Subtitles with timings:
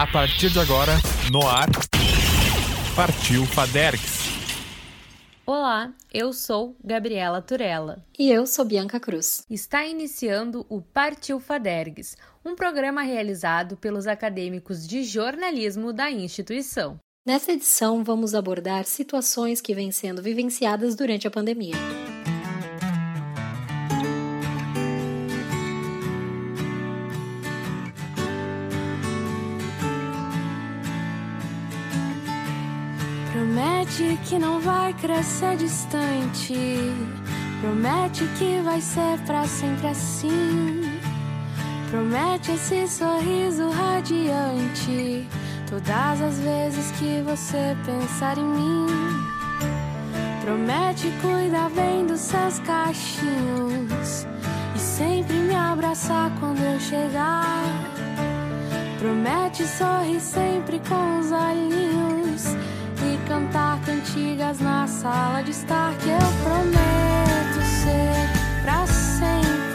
[0.00, 0.94] A partir de agora,
[1.30, 1.68] no ar,
[2.96, 4.30] Partiu Fadergs.
[5.44, 8.02] Olá, eu sou Gabriela Turella.
[8.18, 9.44] E eu sou Bianca Cruz.
[9.50, 16.96] Está iniciando o Partiu Fadergs, um programa realizado pelos acadêmicos de jornalismo da instituição.
[17.26, 21.76] Nessa edição, vamos abordar situações que vêm sendo vivenciadas durante a pandemia.
[34.00, 36.54] Promete que não vai crescer distante.
[37.60, 40.80] Promete que vai ser pra sempre assim.
[41.90, 45.28] Promete esse sorriso radiante.
[45.68, 48.86] Todas as vezes que você pensar em mim.
[50.42, 54.26] Promete cuidar bem dos seus cachinhos.
[54.74, 57.64] E sempre me abraçar quando eu chegar.
[58.98, 62.69] Promete sorrir sempre com os olhinhos
[63.30, 69.69] cantar cantigas na sala de estar que eu prometo ser pra sempre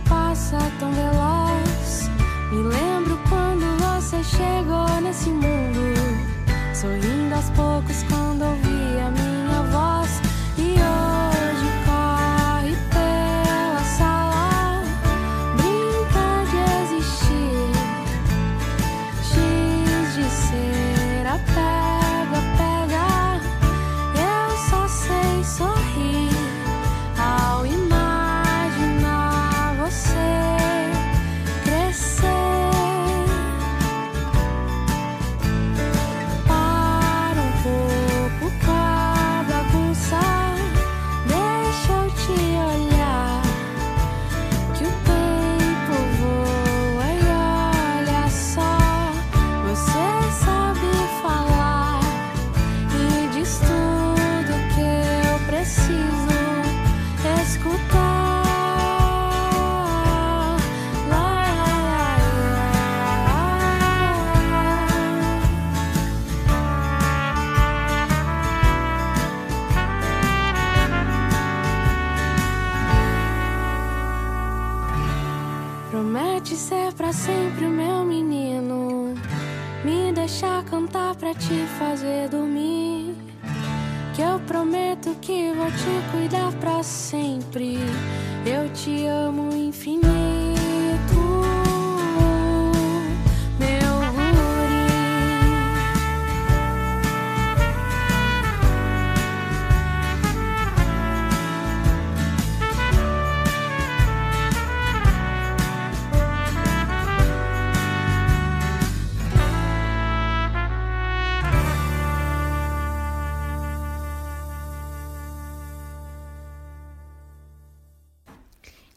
[0.00, 2.10] passa tão veloz.
[2.52, 5.94] Me lembro quando você chegou nesse mundo,
[6.74, 8.02] sorrindo aos poucos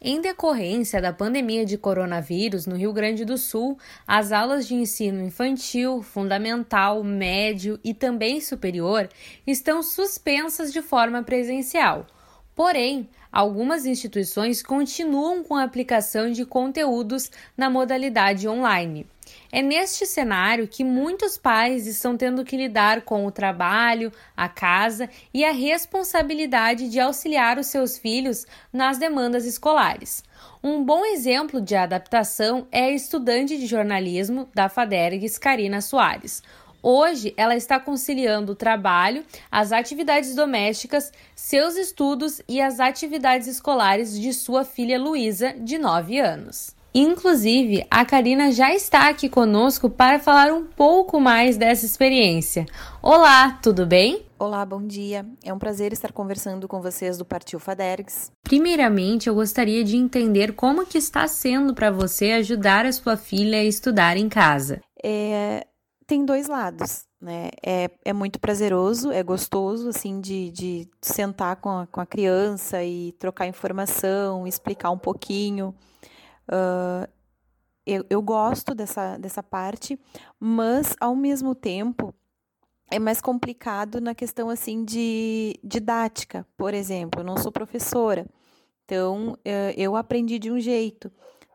[0.01, 3.77] Em decorrência da pandemia de coronavírus no Rio Grande do Sul,
[4.07, 9.09] as aulas de ensino infantil, fundamental, médio e também superior
[9.45, 12.07] estão suspensas de forma presencial.
[12.55, 19.05] Porém, algumas instituições continuam com a aplicação de conteúdos na modalidade online.
[19.51, 25.09] É neste cenário que muitos pais estão tendo que lidar com o trabalho, a casa
[25.33, 30.23] e a responsabilidade de auxiliar os seus filhos nas demandas escolares.
[30.63, 36.43] Um bom exemplo de adaptação é a estudante de jornalismo da Fadergs, Karina Soares.
[36.81, 44.17] Hoje, ela está conciliando o trabalho, as atividades domésticas, seus estudos e as atividades escolares
[44.17, 46.78] de sua filha Luísa, de 9 anos.
[47.01, 52.65] Inclusive, a Karina já está aqui conosco para falar um pouco mais dessa experiência.
[53.01, 54.25] Olá, tudo bem?
[54.37, 55.25] Olá, bom dia.
[55.41, 58.33] É um prazer estar conversando com vocês do Partiu Fadergs.
[58.43, 63.59] Primeiramente, eu gostaria de entender como que está sendo para você ajudar a sua filha
[63.59, 64.81] a estudar em casa.
[65.01, 65.65] É,
[66.05, 67.49] tem dois lados, né?
[67.65, 72.83] É, é muito prazeroso, é gostoso, assim, de, de sentar com a, com a criança
[72.83, 75.73] e trocar informação, explicar um pouquinho.
[76.49, 77.07] Uh,
[77.85, 79.99] eu, eu gosto dessa, dessa parte,
[80.39, 82.13] mas, ao mesmo tempo,
[82.91, 87.21] é mais complicado na questão assim de didática, por exemplo.
[87.21, 88.27] Eu não sou professora,
[88.85, 91.11] então eh, eu aprendi de um jeito.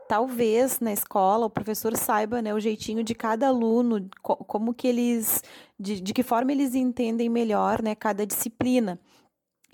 [0.09, 5.43] Talvez na escola o professor saiba né, o jeitinho de cada aluno, como que eles,
[5.79, 9.01] de, de que forma eles entendem melhor né, cada disciplina.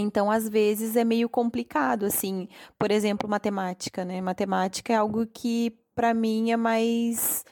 [0.00, 2.48] Então, às vezes é meio complicado, assim,
[2.78, 4.20] por exemplo, matemática, né?
[4.20, 7.44] Matemática é algo que para mim é mais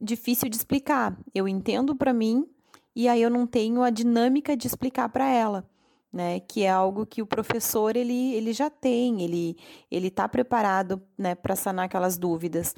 [0.00, 1.16] difícil de explicar.
[1.34, 2.46] Eu entendo para mim
[2.96, 5.64] e aí eu não tenho a dinâmica de explicar para ela
[6.14, 6.38] né?
[6.38, 9.56] Que é algo que o professor ele, ele já tem, ele
[9.90, 12.74] ele está preparado, né, para sanar aquelas dúvidas.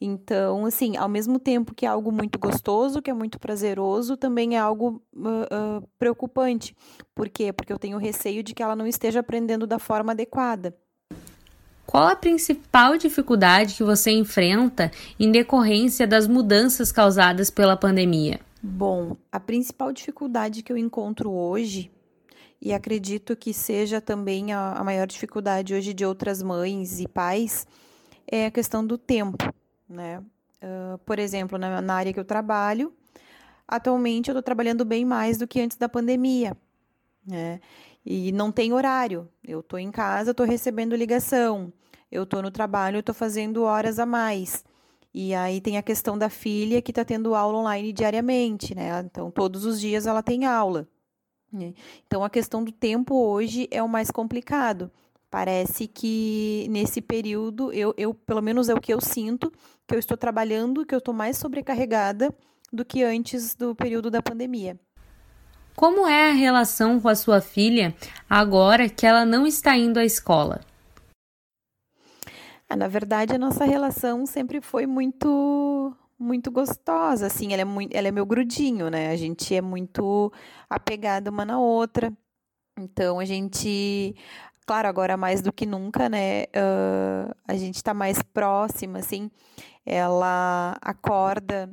[0.00, 4.56] Então, assim, ao mesmo tempo que é algo muito gostoso, que é muito prazeroso, também
[4.56, 6.74] é algo uh, uh, preocupante.
[7.14, 7.52] Por quê?
[7.52, 10.74] Porque eu tenho receio de que ela não esteja aprendendo da forma adequada.
[11.84, 18.40] Qual a principal dificuldade que você enfrenta em decorrência das mudanças causadas pela pandemia?
[18.62, 21.90] Bom, a principal dificuldade que eu encontro hoje
[22.60, 27.66] e acredito que seja também a, a maior dificuldade hoje de outras mães e pais
[28.26, 29.52] é a questão do tempo,
[29.88, 30.22] né?
[30.62, 32.92] Uh, por exemplo, na, na, área que eu trabalho,
[33.66, 36.56] atualmente eu estou trabalhando bem mais do que antes da pandemia,
[37.24, 37.60] né?
[38.04, 39.28] E não tem horário.
[39.44, 41.72] Eu estou em casa, estou recebendo ligação.
[42.10, 44.64] Eu estou no trabalho, estou fazendo horas a mais.
[45.12, 49.00] E aí tem a questão da filha que está tendo aula online diariamente, né?
[49.04, 50.88] Então, todos os dias ela tem aula.
[51.52, 51.74] Né?
[52.06, 54.90] Então, a questão do tempo hoje é o mais complicado.
[55.30, 59.52] Parece que nesse período, eu, eu, pelo menos é o que eu sinto,
[59.86, 62.34] que eu estou trabalhando, que eu estou mais sobrecarregada
[62.72, 64.78] do que antes do período da pandemia.
[65.76, 67.94] Como é a relação com a sua filha
[68.28, 70.60] agora que ela não está indo à escola?
[72.68, 77.94] Ah, na verdade, a nossa relação sempre foi muito muito gostosa, assim, ela é muito,
[77.96, 79.10] ela é meu grudinho, né?
[79.10, 80.32] A gente é muito
[80.68, 82.12] apegada uma na outra.
[82.78, 84.14] Então a gente,
[84.66, 86.44] claro, agora mais do que nunca, né?
[86.44, 89.30] Uh, a gente tá mais próxima, assim.
[89.86, 91.70] Ela acorda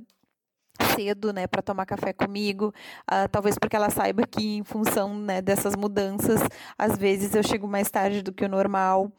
[0.96, 2.74] cedo, né, para tomar café comigo.
[3.12, 6.42] Uh, talvez porque ela saiba que, em função né, dessas mudanças,
[6.78, 9.12] às vezes eu chego mais tarde do que o normal.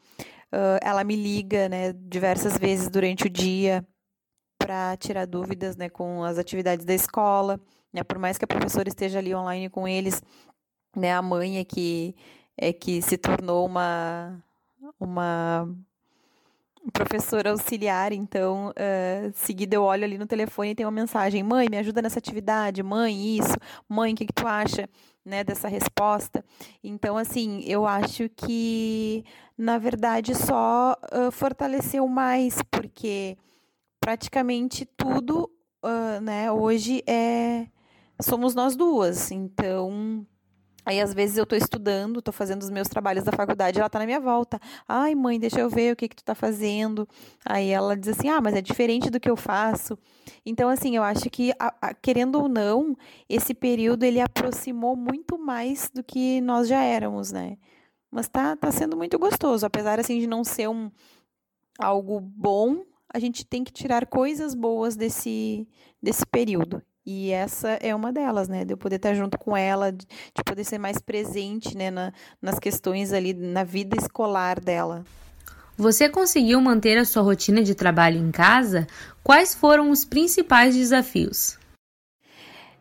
[0.53, 3.85] Uh, ela me liga, né, diversas vezes durante o dia
[4.67, 7.57] para tirar dúvidas né, com as atividades da escola.
[7.93, 10.21] Né, por mais que a professora esteja ali online com eles,
[10.93, 12.13] né, a mãe é que,
[12.57, 14.43] é que se tornou uma,
[14.99, 15.73] uma
[16.91, 21.69] professora auxiliar, então, uh, seguida eu olho ali no telefone e tem uma mensagem, mãe,
[21.71, 23.55] me ajuda nessa atividade, mãe, isso,
[23.87, 24.89] mãe, o que, que tu acha,
[25.23, 26.43] né, dessa resposta?
[26.83, 29.23] Então, assim, eu acho que,
[29.57, 33.37] na verdade, só uh, fortaleceu mais, porque
[33.99, 35.49] praticamente tudo,
[35.83, 37.67] uh, né, hoje é
[38.21, 39.31] somos nós duas.
[39.31, 40.25] Então,
[40.85, 43.99] aí às vezes eu estou estudando, estou fazendo os meus trabalhos da faculdade, ela está
[43.99, 44.59] na minha volta.
[44.87, 47.07] Ai, mãe, deixa eu ver o que que tu está fazendo.
[47.45, 49.97] Aí ela diz assim: "Ah, mas é diferente do que eu faço".
[50.45, 52.95] Então, assim, eu acho que a, a, querendo ou não,
[53.29, 57.57] esse período ele aproximou muito mais do que nós já éramos, né?
[58.11, 60.89] Mas tá, tá sendo muito gostoso, apesar assim de não ser um
[61.79, 62.83] algo bom,
[63.13, 65.67] a gente tem que tirar coisas boas desse,
[66.01, 66.81] desse período.
[67.05, 68.65] E essa é uma delas, né?
[68.65, 70.05] De eu poder estar junto com ela, de
[70.45, 72.11] poder ser mais presente né, na,
[72.41, 75.05] nas questões ali, na vida escolar dela.
[75.77, 78.87] Você conseguiu manter a sua rotina de trabalho em casa?
[79.23, 81.57] Quais foram os principais desafios?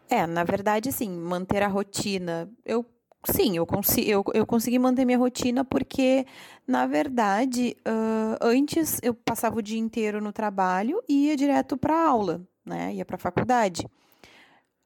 [0.08, 2.50] É, na verdade, sim, manter a rotina.
[2.64, 2.84] Eu
[3.32, 6.26] sim, eu, consi eu, eu consegui manter minha rotina porque,
[6.66, 11.98] na verdade, uh, antes eu passava o dia inteiro no trabalho e ia direto para
[12.08, 12.94] aula, né?
[12.94, 13.86] Ia para a faculdade.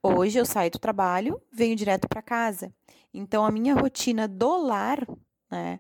[0.03, 2.73] Hoje eu saio do trabalho, venho direto para casa.
[3.13, 5.07] Então a minha rotina do lar,
[5.51, 5.79] né,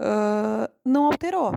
[0.00, 1.54] uh, não alterou.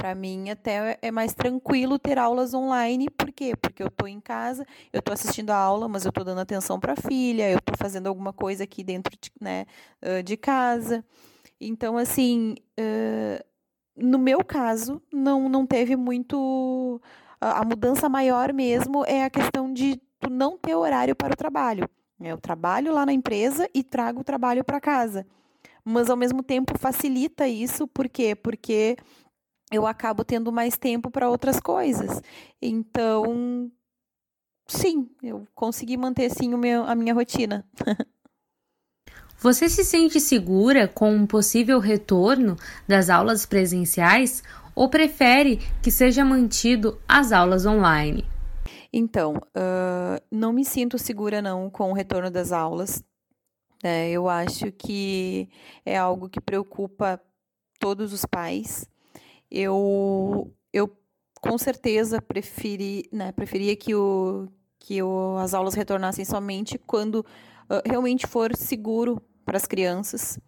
[0.00, 3.10] Para mim, até é mais tranquilo ter aulas online.
[3.10, 3.52] Por quê?
[3.54, 6.80] Porque eu estou em casa, eu estou assistindo a aula, mas eu estou dando atenção
[6.80, 9.66] para a filha, eu estou fazendo alguma coisa aqui dentro de, né,
[10.24, 11.04] de casa.
[11.60, 12.54] Então, assim,
[13.94, 16.98] no meu caso, não, não teve muito.
[17.38, 21.86] A mudança maior mesmo é a questão de tu não ter horário para o trabalho.
[22.18, 25.26] Eu trabalho lá na empresa e trago o trabalho para casa.
[25.84, 28.34] Mas, ao mesmo tempo, facilita isso, por quê?
[28.34, 28.96] Porque
[29.70, 32.20] eu acabo tendo mais tempo para outras coisas.
[32.60, 33.70] Então,
[34.66, 37.64] sim, eu consegui manter sim meu, a minha rotina.
[39.38, 44.42] Você se sente segura com um possível retorno das aulas presenciais
[44.74, 48.24] ou prefere que seja mantido as aulas online?
[48.92, 53.02] Então, uh, não me sinto segura não com o retorno das aulas.
[53.82, 54.10] Né?
[54.10, 55.48] Eu acho que
[55.86, 57.18] é algo que preocupa
[57.78, 58.86] todos os pais.
[59.50, 60.90] Eu, eu
[61.40, 67.82] com certeza preferi, né, preferia que, o, que o, as aulas retornassem somente quando uh,
[67.84, 70.38] realmente for seguro para as crianças.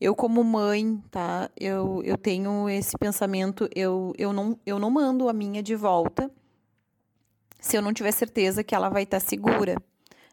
[0.00, 1.50] Eu, como mãe, tá?
[1.58, 6.30] Eu, eu tenho esse pensamento, eu, eu, não, eu não mando a minha de volta
[7.64, 9.74] se eu não tiver certeza que ela vai estar segura,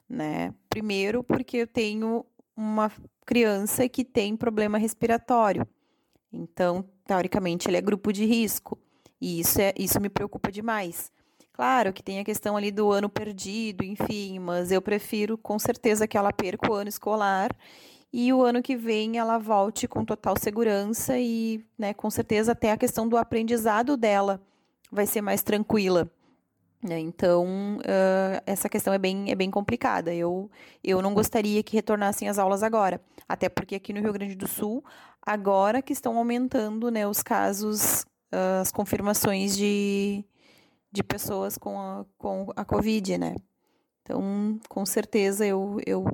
[0.07, 0.53] né?
[0.69, 2.25] Primeiro, porque eu tenho
[2.55, 2.91] uma
[3.25, 5.65] criança que tem problema respiratório.
[6.31, 8.77] Então, teoricamente, ele é grupo de risco.
[9.19, 11.11] E isso, é, isso me preocupa demais.
[11.53, 16.07] Claro que tem a questão ali do ano perdido, enfim, mas eu prefiro com certeza
[16.07, 17.55] que ela perca o ano escolar
[18.11, 22.71] e o ano que vem ela volte com total segurança e, né, com certeza até
[22.71, 24.41] a questão do aprendizado dela
[24.91, 26.09] vai ser mais tranquila.
[26.83, 26.99] Né?
[26.99, 30.13] Então, uh, essa questão é bem, é bem complicada.
[30.13, 30.49] Eu,
[30.83, 34.47] eu não gostaria que retornassem as aulas agora, até porque aqui no Rio Grande do
[34.47, 34.83] Sul,
[35.25, 38.01] agora que estão aumentando né, os casos,
[38.33, 40.23] uh, as confirmações de,
[40.91, 43.35] de pessoas com a, com a Covid, né?
[44.01, 46.05] Então, com certeza, eu, eu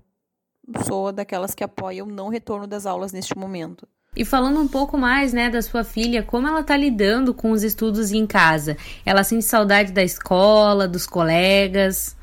[0.85, 3.87] sou daquelas que apoiam o não retorno das aulas neste momento.
[4.15, 7.63] E falando um pouco mais, né, da sua filha, como ela tá lidando com os
[7.63, 8.75] estudos em casa?
[9.05, 12.17] Ela sente saudade da escola, dos colegas?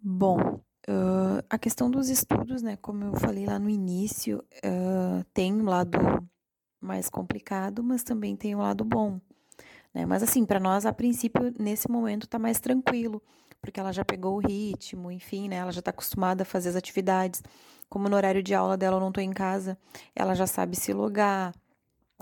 [0.00, 0.58] Bom,
[0.88, 5.64] uh, a questão dos estudos, né, como eu falei lá no início, uh, tem um
[5.64, 5.98] lado
[6.80, 9.20] mais complicado, mas também tem um lado bom.
[9.92, 10.06] Né?
[10.06, 13.22] Mas assim, para nós, a princípio, nesse momento, tá mais tranquilo,
[13.60, 16.76] porque ela já pegou o ritmo, enfim, né, ela já está acostumada a fazer as
[16.76, 17.42] atividades.
[17.88, 19.78] Como no horário de aula dela eu não estou em casa,
[20.14, 21.54] ela já sabe se logar,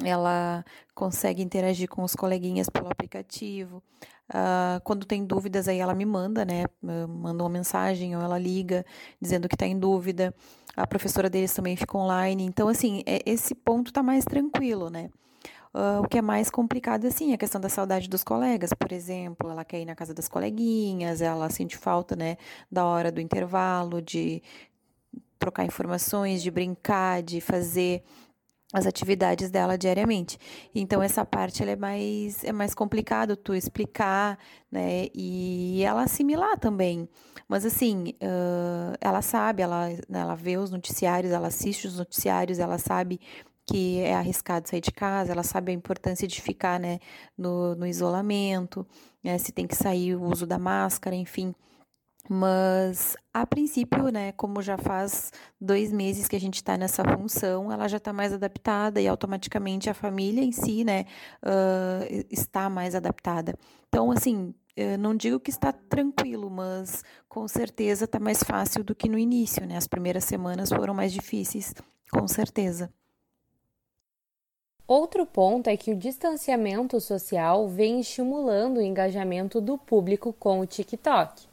[0.05, 3.83] ela consegue interagir com os coleguinhas pelo aplicativo.
[4.29, 6.65] Uh, quando tem dúvidas, aí ela me manda, né?
[6.83, 8.85] Manda uma mensagem ou ela liga
[9.21, 10.35] dizendo que está em dúvida.
[10.77, 12.45] A professora deles também fica online.
[12.45, 15.11] Então, assim, é, esse ponto está mais tranquilo, né?
[15.73, 18.91] Uh, o que é mais complicado, assim, é a questão da saudade dos colegas, por
[18.93, 19.51] exemplo.
[19.51, 22.39] Ela quer ir na casa das coleguinhas, ela sente falta, né,
[22.73, 24.43] da hora do intervalo, de
[25.39, 28.03] trocar informações, de brincar, de fazer
[28.77, 30.39] as atividades dela diariamente.
[30.75, 34.39] Então essa parte é mais é mais complicado tu explicar,
[34.71, 37.09] né, e ela assimilar também.
[37.49, 42.59] Mas assim, uh, ela sabe, ela né, ela vê os noticiários, ela assiste os noticiários,
[42.59, 43.19] ela sabe
[43.65, 46.99] que é arriscado sair de casa, ela sabe a importância de ficar, né,
[47.37, 48.87] no, no isolamento,
[49.25, 51.55] né, se tem que sair o uso da máscara, enfim.
[52.29, 57.71] Mas, a princípio, né, como já faz dois meses que a gente está nessa função,
[57.71, 61.07] ela já está mais adaptada e automaticamente a família em si, né,
[61.45, 63.55] uh, está mais adaptada.
[63.89, 64.55] Então, assim,
[64.99, 69.65] não digo que está tranquilo, mas com certeza está mais fácil do que no início,
[69.67, 69.75] né?
[69.77, 71.73] As primeiras semanas foram mais difíceis,
[72.11, 72.93] com certeza.
[74.87, 80.67] Outro ponto é que o distanciamento social vem estimulando o engajamento do público com o
[80.67, 81.49] TikTok.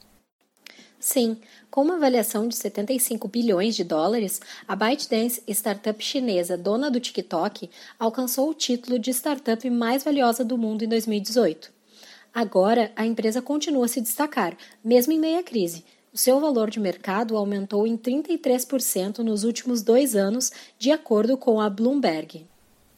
[1.03, 1.35] Sim,
[1.69, 7.69] com uma avaliação de 75 bilhões de dólares, a ByteDance, startup chinesa dona do TikTok,
[7.99, 11.73] alcançou o título de startup mais valiosa do mundo em 2018.
[12.33, 15.83] Agora, a empresa continua a se destacar, mesmo em meia crise.
[16.13, 21.59] O seu valor de mercado aumentou em 33% nos últimos dois anos, de acordo com
[21.59, 22.47] a Bloomberg.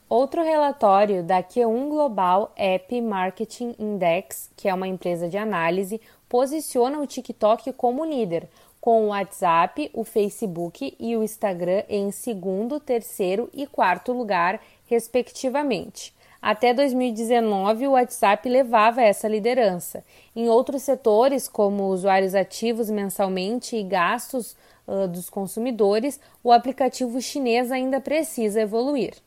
[0.07, 6.99] Outro relatório da Q1 Global App Marketing Index, que é uma empresa de análise, posiciona
[6.99, 8.47] o TikTok como líder,
[8.79, 16.13] com o WhatsApp, o Facebook e o Instagram em segundo, terceiro e quarto lugar, respectivamente.
[16.39, 20.05] Até 2019, o WhatsApp levava essa liderança.
[20.35, 24.55] Em outros setores, como usuários ativos mensalmente e gastos
[24.87, 29.24] uh, dos consumidores, o aplicativo chinês ainda precisa evoluir.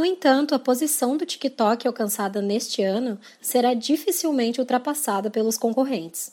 [0.00, 6.32] No entanto, a posição do TikTok alcançada neste ano será dificilmente ultrapassada pelos concorrentes.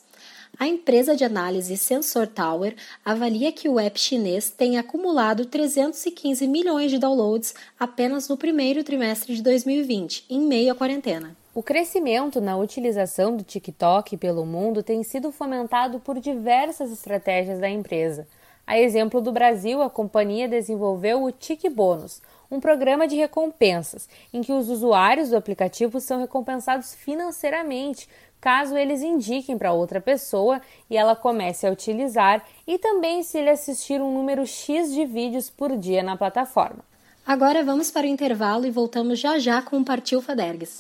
[0.58, 6.92] A empresa de análise Sensor Tower avalia que o app chinês tem acumulado 315 milhões
[6.92, 11.36] de downloads apenas no primeiro trimestre de 2020, em meio à quarentena.
[11.54, 17.70] O crescimento na utilização do TikTok pelo mundo tem sido fomentado por diversas estratégias da
[17.70, 18.30] empresa.
[18.66, 24.42] A exemplo do Brasil, a companhia desenvolveu o Tik Bônus, um programa de recompensas, em
[24.42, 28.08] que os usuários do aplicativo são recompensados financeiramente
[28.40, 33.50] caso eles indiquem para outra pessoa e ela comece a utilizar, e também se ele
[33.50, 36.84] assistir um número X de vídeos por dia na plataforma.
[37.26, 40.80] Agora vamos para o intervalo e voltamos já já com o Partiu Fadergues.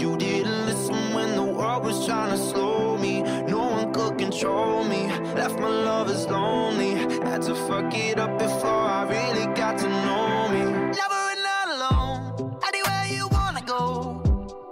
[0.00, 3.22] You didn't listen when the world was trying to slow me.
[3.48, 5.08] No one could control me.
[5.34, 6.92] Left my lovers lonely.
[7.28, 10.62] Had to fuck it up before I really got to know me.
[11.00, 12.58] Never and not alone.
[12.68, 14.22] Anywhere you wanna go.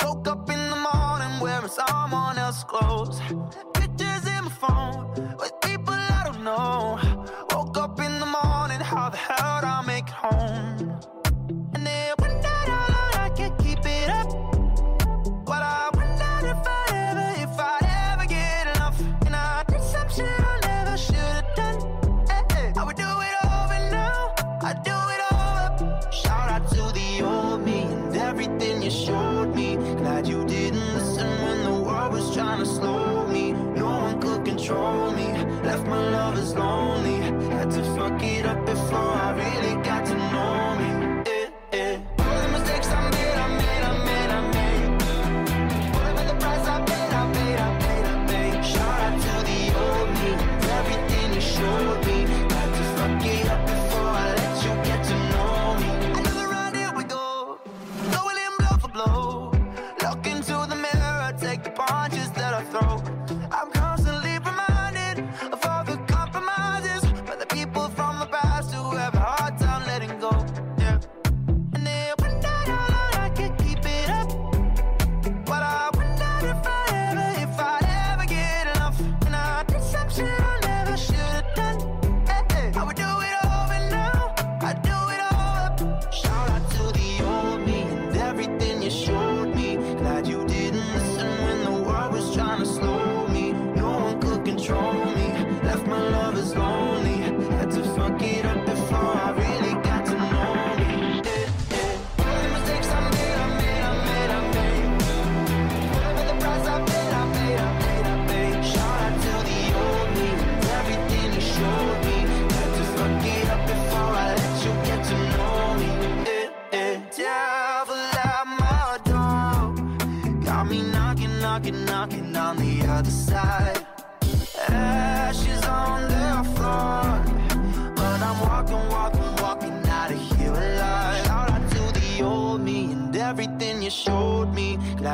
[0.03, 3.21] Woke up in the morning wearing someone else's clothes.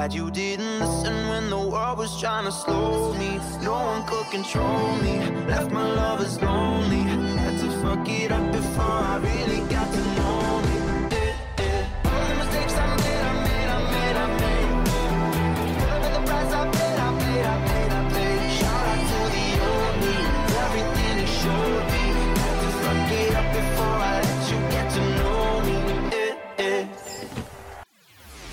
[0.04, 3.40] Glad you didn't listen when the world was trying to slow me.
[3.62, 5.16] No one could control me.
[5.48, 7.00] Left my lovers lonely.
[7.40, 10.74] Had to fuck it up before I really got to know me.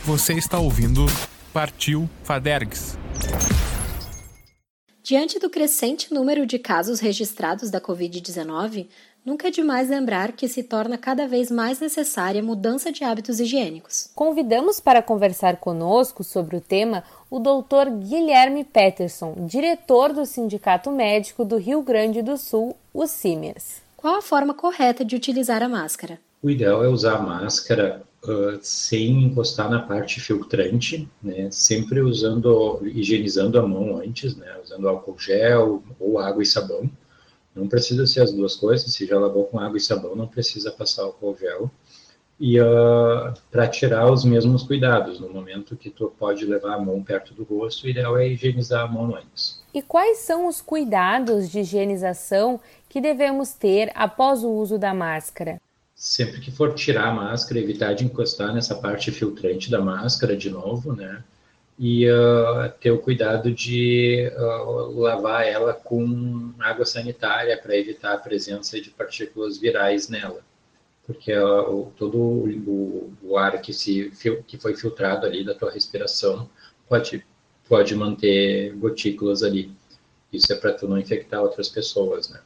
[0.05, 1.05] Você está ouvindo
[1.53, 2.97] Partiu Fadergs.
[5.03, 8.87] Diante do crescente número de casos registrados da Covid-19,
[9.25, 13.41] nunca é demais lembrar que se torna cada vez mais necessária a mudança de hábitos
[13.41, 14.09] higiênicos.
[14.15, 17.89] Convidamos para conversar conosco sobre o tema o Dr.
[17.99, 23.81] Guilherme Peterson, diretor do Sindicato Médico do Rio Grande do Sul, o CIMERS.
[23.97, 26.17] Qual a forma correta de utilizar a máscara?
[26.41, 31.49] O ideal é usar a máscara uh, sem encostar na parte filtrante, né?
[31.51, 34.57] Sempre usando, higienizando a mão antes, né?
[34.63, 36.89] Usando álcool gel ou água e sabão.
[37.53, 38.93] Não precisa ser as duas coisas.
[38.93, 41.69] Se já lavou com água e sabão, não precisa passar álcool gel.
[42.39, 47.03] E uh, para tirar os mesmos cuidados, no momento que tu pode levar a mão
[47.03, 49.61] perto do rosto, o ideal é higienizar a mão antes.
[49.71, 55.61] E quais são os cuidados de higienização que devemos ter após o uso da máscara?
[56.01, 60.49] Sempre que for tirar a máscara, evitar de encostar nessa parte filtrante da máscara de
[60.49, 61.23] novo, né?
[61.77, 68.17] E uh, ter o cuidado de uh, lavar ela com água sanitária para evitar a
[68.17, 70.41] presença de partículas virais nela.
[71.05, 74.11] Porque uh, o, todo o, o, ar que, se,
[74.47, 76.49] que foi filtrado ali da tua respiração
[76.89, 77.23] pode,
[77.69, 79.71] pode manter gotículas ali.
[80.33, 82.41] Isso é para tu não infectar outras pessoas, né?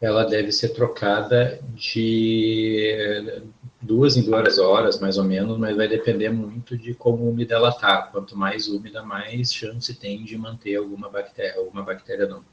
[0.00, 3.32] Ela deve ser trocada de
[3.80, 7.72] duas em duas horas, mais ou menos, mas vai depender muito de como úmida ela
[7.72, 8.02] tá.
[8.02, 12.44] Quanto mais úmida, mais chance tem de manter alguma bactéria, alguma bactéria não,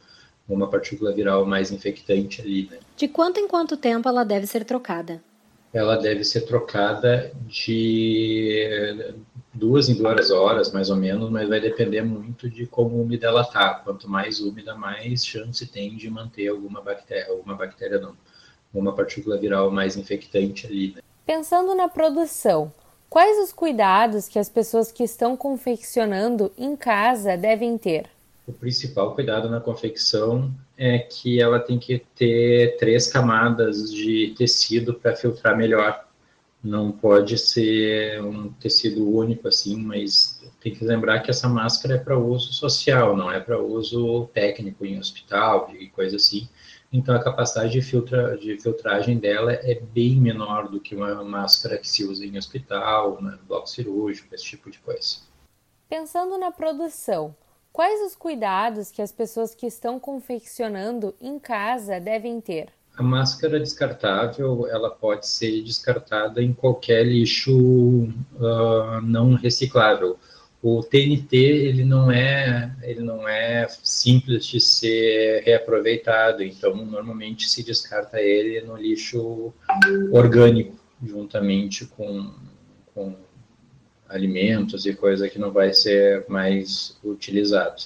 [0.47, 2.79] uma partícula viral mais infectante ali, né?
[2.95, 5.21] De quanto em quanto tempo ela deve ser trocada?
[5.73, 9.15] Ela deve ser trocada de
[9.53, 13.43] duas em duas horas, mais ou menos, mas vai depender muito de como úmida ela
[13.43, 13.73] tá.
[13.75, 18.15] Quanto mais úmida, mais chance tem de manter alguma bactéria, alguma bactéria não,
[18.73, 20.93] uma partícula viral mais infectante ali.
[20.95, 21.01] Né?
[21.25, 22.71] Pensando na produção,
[23.09, 28.12] quais os cuidados que as pessoas que estão confeccionando em casa devem ter?
[28.45, 34.93] O principal cuidado na confecção é que ela tem que ter três camadas de tecido
[34.93, 36.06] para filtrar melhor.
[36.62, 41.97] Não pode ser um tecido único assim, mas tem que lembrar que essa máscara é
[41.97, 46.47] para uso social, não é para uso técnico em hospital e coisa assim.
[46.91, 51.77] Então a capacidade de, filtra, de filtragem dela é bem menor do que uma máscara
[51.77, 55.17] que se usa em hospital, no bloco cirúrgico, esse tipo de coisa.
[55.89, 57.36] Pensando na produção,
[57.73, 62.67] Quais os cuidados que as pessoas que estão confeccionando em casa devem ter?
[62.95, 67.51] A máscara descartável ela pode ser descartada em qualquer lixo
[68.36, 70.19] uh, não reciclável.
[70.62, 77.63] O TNT ele não é ele não é simples de ser reaproveitado, então normalmente se
[77.63, 79.51] descarta ele no lixo
[80.12, 82.31] orgânico juntamente com,
[82.93, 83.15] com
[84.13, 87.84] alimentos e coisa que não vai ser mais utilizado.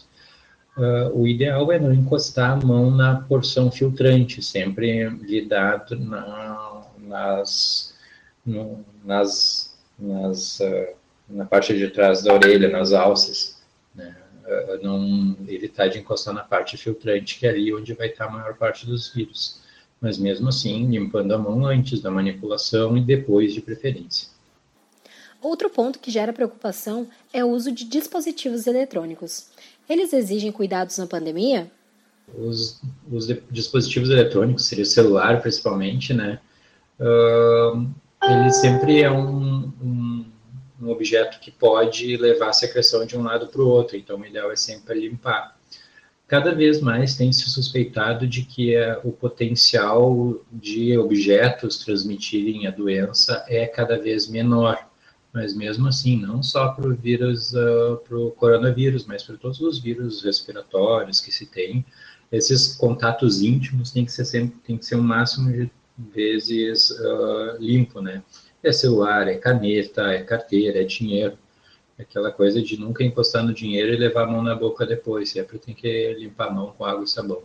[0.77, 7.95] Uh, o ideal é não encostar a mão na porção filtrante, sempre lidado na, nas,
[8.45, 10.95] no, nas, nas uh,
[11.27, 13.57] na parte de trás da orelha, nas alças.
[13.95, 14.15] Né?
[14.45, 18.31] Uh, não evitar de encostar na parte filtrante, que é ali onde vai estar a
[18.31, 19.59] maior parte dos vírus.
[19.99, 24.29] Mas mesmo assim, limpando a mão antes da manipulação e depois de preferência.
[25.41, 29.47] Outro ponto que gera preocupação é o uso de dispositivos eletrônicos.
[29.87, 31.71] Eles exigem cuidados na pandemia?
[32.35, 36.39] Os, os dispositivos eletrônicos, seria o celular principalmente, né?
[36.99, 37.89] Uh,
[38.23, 40.25] ele sempre é um, um,
[40.81, 44.25] um, objeto que pode levar a secreção de um lado para o outro, então o
[44.25, 45.55] ideal é sempre limpar.
[46.27, 52.71] Cada vez mais tem se suspeitado de que é, o potencial de objetos transmitirem a
[52.71, 54.86] doença é cada vez menor
[55.37, 59.61] mas mesmo assim, não só para o vírus, uh, para o coronavírus, mas para todos
[59.61, 61.85] os vírus respiratórios que se tem,
[62.31, 67.57] esses contatos íntimos tem que ser sempre, tem que ser um máximo de vezes uh,
[67.59, 68.23] limpo, né?
[68.63, 71.37] É celular, é caneta, é carteira, é dinheiro,
[71.99, 75.59] aquela coisa de nunca encostar no dinheiro e levar a mão na boca depois, sempre
[75.59, 77.43] tem que limpar a mão com água e sabão.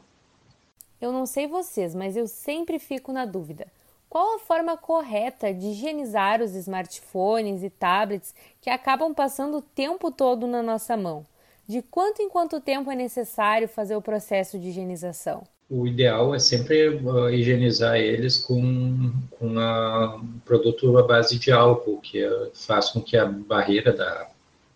[0.99, 3.67] Eu não sei vocês, mas eu sempre fico na dúvida.
[4.13, 10.11] Qual a forma correta de higienizar os smartphones e tablets que acabam passando o tempo
[10.11, 11.25] todo na nossa mão?
[11.67, 15.45] De quanto em quanto tempo é necessário fazer o processo de higienização?
[15.71, 21.99] O ideal é sempre uh, higienizar eles com, com um produto à base de álcool,
[22.03, 24.29] que uh, faz com que a barreira da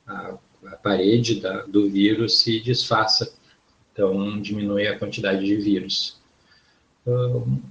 [0.07, 0.35] a,
[0.67, 3.31] a parede da, do vírus se desfaça.
[3.93, 6.17] Então, diminui a quantidade de vírus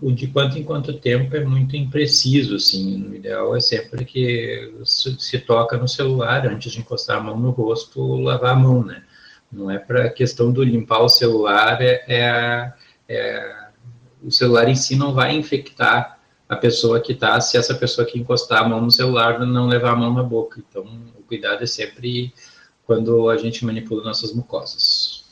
[0.02, 4.74] o de quanto em quanto tempo é muito impreciso, assim, o ideal é sempre que
[4.86, 8.84] se, se, toca no celular, antes de encostar a mão no rosto, lavar a mão,
[8.86, 9.04] né,
[9.52, 12.74] não é para a questão do limpar o celular, é, é,
[13.10, 13.56] é,
[14.24, 16.18] o celular em si não vai infectar
[16.48, 19.92] a pessoa que está, se essa pessoa que encostar a mão no celular não levar
[19.92, 20.84] a mão na boca, então
[21.18, 22.34] o cuidado é sempre
[22.86, 25.25] quando a gente manipula nossas mucosas.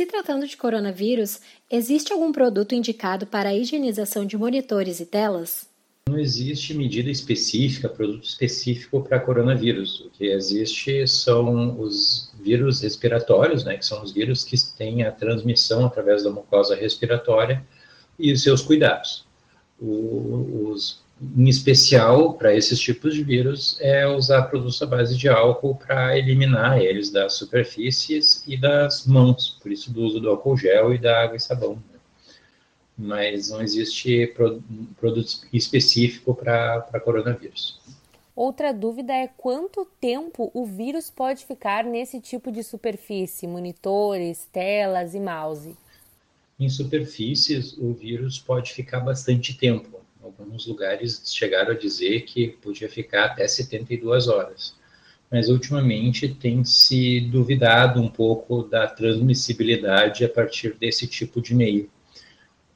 [0.00, 5.68] Se tratando de coronavírus, existe algum produto indicado para a higienização de monitores e telas?
[6.08, 10.00] Não existe medida específica, produto específico para coronavírus.
[10.00, 15.12] O que existe são os vírus respiratórios, né, que são os vírus que têm a
[15.12, 17.62] transmissão através da mucosa respiratória
[18.18, 19.26] e os seus cuidados.
[19.78, 20.99] O, os
[21.36, 26.16] em especial para esses tipos de vírus, é usar produtos à base de álcool para
[26.18, 30.98] eliminar eles das superfícies e das mãos, por isso do uso do álcool gel e
[30.98, 31.78] da água e sabão.
[32.96, 34.62] Mas não existe pro,
[34.98, 37.78] produto específico para coronavírus.
[38.34, 45.14] Outra dúvida é quanto tempo o vírus pode ficar nesse tipo de superfície, monitores, telas
[45.14, 45.76] e mouse.
[46.58, 49.99] Em superfícies, o vírus pode ficar bastante tempo,
[50.38, 54.74] Alguns lugares chegaram a dizer que podia ficar até 72 horas.
[55.30, 61.88] Mas ultimamente tem se duvidado um pouco da transmissibilidade a partir desse tipo de meio.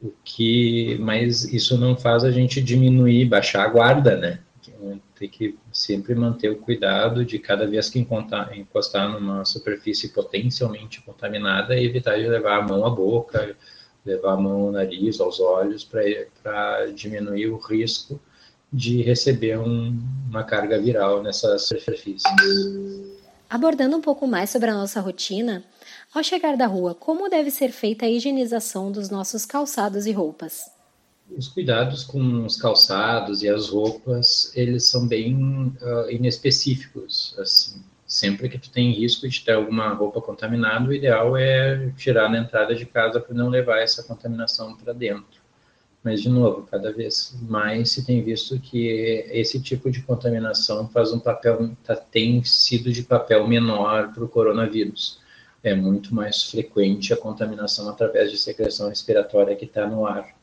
[0.01, 4.41] O que, mas isso não faz a gente diminuir, baixar a guarda, né?
[5.19, 11.79] Tem que sempre manter o cuidado de cada vez que encostar numa superfície potencialmente contaminada,
[11.79, 13.57] evitar de levar a mão à boca,
[14.05, 18.21] levar a mão ao nariz, aos olhos, para diminuir o risco
[18.73, 19.97] de receber um,
[20.29, 22.23] uma carga viral nessas superfícies.
[23.49, 25.65] Abordando um pouco mais sobre a nossa rotina,
[26.13, 30.71] ao chegar da rua, como deve ser feita a higienização dos nossos calçados e roupas?
[31.31, 37.81] Os cuidados com os calçados e as roupas, eles são bem uh, inespecíficos, assim.
[38.15, 42.39] Sempre que tu tem risco de ter alguma roupa contaminada, o ideal é tirar na
[42.39, 45.43] entrada de casa para não levar essa contaminação para dentro.
[46.01, 48.87] Mas, de novo, cada vez mais se tem visto que
[49.33, 54.29] esse tipo de contaminação faz um papel, tá, tem sido de papel menor para o
[54.29, 55.19] coronavírus.
[55.61, 60.37] É muito mais frequente a contaminação através de secreção respiratória que está no ar.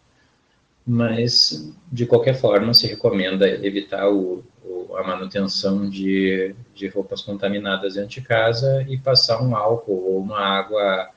[0.86, 4.51] Mas, de qualquer forma, se recomenda evitar o, o,
[4.98, 10.40] a manutenção de, de roupas contaminadas dentro de casa e passar um álcool ou uma
[10.40, 11.10] água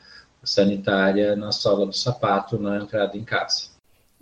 [0.42, 3.74] sanitária na sola do sapato na entrada em casa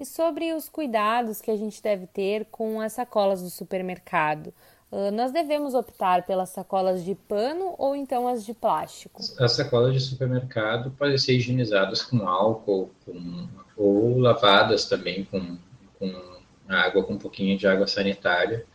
[0.03, 4.53] e sobre os cuidados que a gente deve ter com as sacolas do supermercado.
[4.91, 9.23] Uh, nós devemos optar pelas sacolas de pano ou então as de plástico?
[9.39, 15.57] As sacolas de supermercado podem ser higienizadas com álcool com, ou lavadas também com,
[15.99, 16.13] com
[16.69, 18.67] água, com um pouquinho de água sanitária.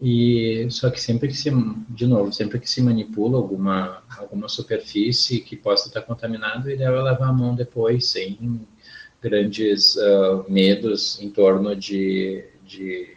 [0.00, 1.50] E só que sempre que se,
[1.88, 7.02] de novo, sempre que se manipula alguma alguma superfície que possa estar contaminada, ideal é
[7.02, 8.66] lavar a mão depois, sem
[9.20, 13.16] grandes uh, medos em torno de, de,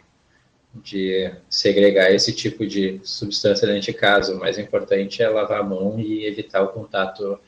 [0.74, 4.34] de, segregar esse tipo de substância dentro de casa.
[4.34, 7.38] O mais importante é lavar a mão e evitar o contato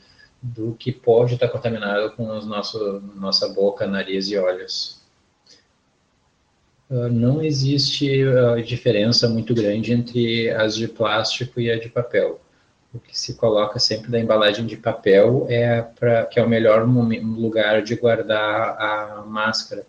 [0.41, 5.04] do que pode estar contaminado com os nosso, nossa boca, nariz e olhos.
[6.89, 12.39] Uh, não existe uh, diferença muito grande entre as de plástico e a de papel.
[12.93, 16.87] O que se coloca sempre da embalagem de papel é para que é o melhor
[16.87, 19.85] lugar de guardar a máscara,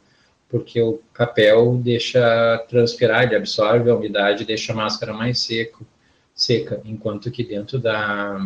[0.49, 5.87] porque o papel deixa transpirar, ele absorve a umidade, deixa a máscara mais seco,
[6.35, 8.39] seca, enquanto que dentro da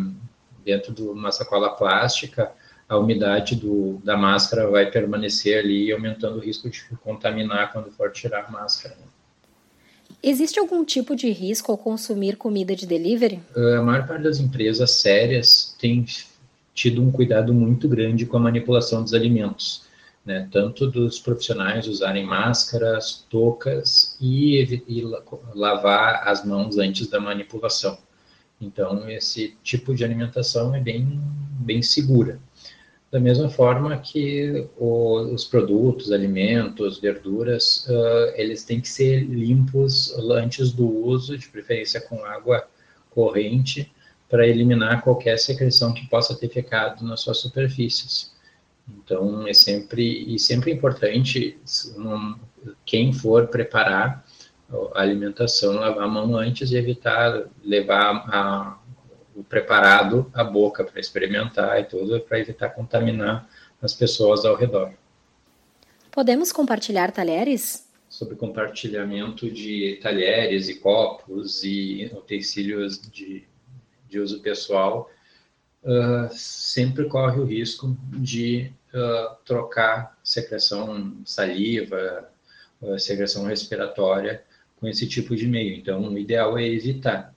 [0.63, 2.51] dentro de uma sacola plástica
[2.91, 8.11] a umidade do, da máscara vai permanecer ali, aumentando o risco de contaminar quando for
[8.11, 8.97] tirar a máscara.
[10.21, 13.39] Existe algum tipo de risco ao consumir comida de delivery?
[13.55, 16.05] Uh, a maior parte das empresas sérias tem
[16.73, 19.83] tido um cuidado muito grande com a manipulação dos alimentos,
[20.25, 20.49] né?
[20.51, 25.01] tanto dos profissionais usarem máscaras, toucas e, e
[25.55, 27.97] lavar as mãos antes da manipulação.
[28.59, 31.19] Então, esse tipo de alimentação é bem,
[31.57, 32.37] bem segura
[33.11, 37.85] da mesma forma que os produtos, alimentos, verduras,
[38.35, 42.65] eles têm que ser limpos antes do uso, de preferência com água
[43.09, 43.91] corrente,
[44.29, 48.31] para eliminar qualquer secreção que possa ter ficado nas suas superfícies.
[48.87, 51.59] Então, é sempre, e sempre importante,
[52.85, 54.25] quem for preparar
[54.95, 58.79] a alimentação, lavar a mão antes e evitar levar a,
[59.47, 63.47] preparado à boca para experimentar e tudo, para evitar contaminar
[63.81, 64.93] as pessoas ao redor.
[66.11, 67.89] Podemos compartilhar talheres?
[68.09, 73.47] Sobre compartilhamento de talheres e copos e utensílios de,
[74.09, 75.09] de uso pessoal,
[75.83, 82.29] uh, sempre corre o risco de uh, trocar secreção saliva,
[82.81, 84.43] uh, secreção respiratória
[84.77, 85.75] com esse tipo de meio.
[85.75, 87.33] Então, o ideal é evitar.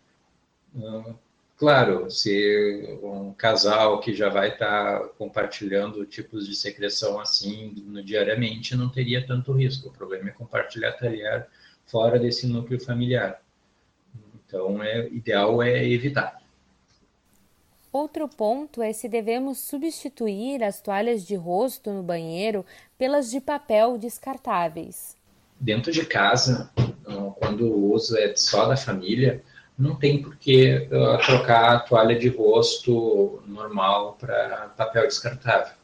[1.56, 8.02] Claro, se um casal que já vai estar tá compartilhando tipos de secreção assim no,
[8.02, 9.88] diariamente não teria tanto risco.
[9.88, 11.46] O problema é compartilhar talher
[11.86, 13.40] fora desse núcleo familiar.
[14.46, 16.42] Então, é ideal é evitar.
[17.92, 22.66] Outro ponto é se devemos substituir as toalhas de rosto no banheiro
[22.98, 25.16] pelas de papel descartáveis.
[25.60, 26.72] Dentro de casa,
[27.36, 29.44] quando o uso é só da família,
[29.78, 35.74] não tem por que uh, trocar a toalha de rosto normal para papel descartável.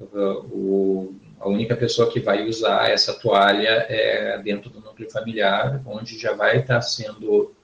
[0.00, 5.82] Uh, o, a única pessoa que vai usar essa toalha é dentro do núcleo familiar,
[5.84, 7.54] onde já vai estar sendo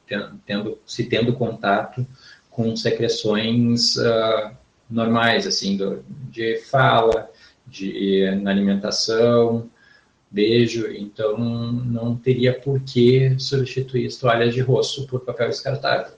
[0.45, 2.07] tendo, se tendo contato
[2.51, 4.51] com secreções uh,
[4.89, 7.29] normais, assim, do, de fala,
[7.67, 9.69] de na alimentação,
[10.37, 16.13] beijo, então não teria por que substituir as toalhas de rosto por papel descartável.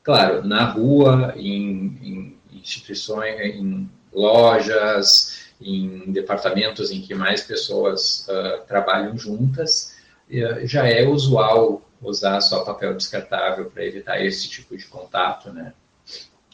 [0.00, 8.64] Claro, na rua, em, em instituições, em lojas, em departamentos em que mais pessoas uh,
[8.68, 9.96] trabalham juntas,
[10.30, 15.72] uh, já é usual usar só papel descartável para evitar esse tipo de contato, né?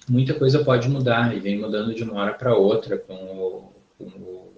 [0.09, 4.05] Muita coisa pode mudar e vem mudando de uma hora para outra com o, com
[4.05, 4.50] o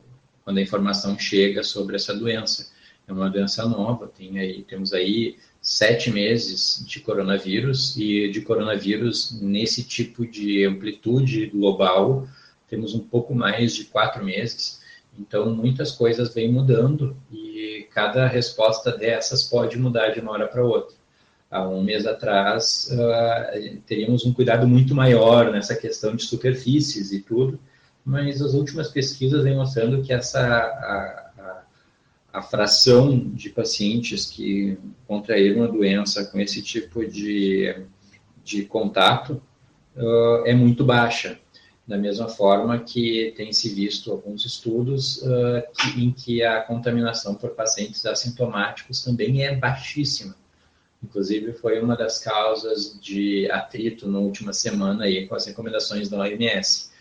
[0.45, 2.71] quando a informação chega sobre essa doença.
[3.07, 9.41] É uma doença nova, tem aí, temos aí sete meses de coronavírus e de coronavírus
[9.41, 12.27] nesse tipo de amplitude global
[12.73, 14.81] temos um pouco mais de quatro meses.
[15.19, 20.65] Então muitas coisas vêm mudando e cada resposta dessas pode mudar de uma hora para
[20.65, 20.97] outra.
[21.51, 27.21] Há um mês atrás, uh, teríamos um cuidado muito maior nessa questão de superfícies e
[27.21, 27.61] tudo,
[28.05, 31.63] mas as últimas pesquisas vêm mostrando que essa a, a,
[32.33, 37.85] a fração de pacientes que contraíram a doença com esse tipo de,
[38.43, 39.43] de contato
[39.97, 41.39] uh, é muito baixa
[41.87, 47.35] da mesma forma que tem se visto alguns estudos uh, que, em que a contaminação
[47.35, 50.35] por pacientes assintomáticos também é baixíssima.
[51.03, 56.19] Inclusive, foi uma das causas de atrito na última semana aí com as recomendações da
[56.19, 56.92] OMS.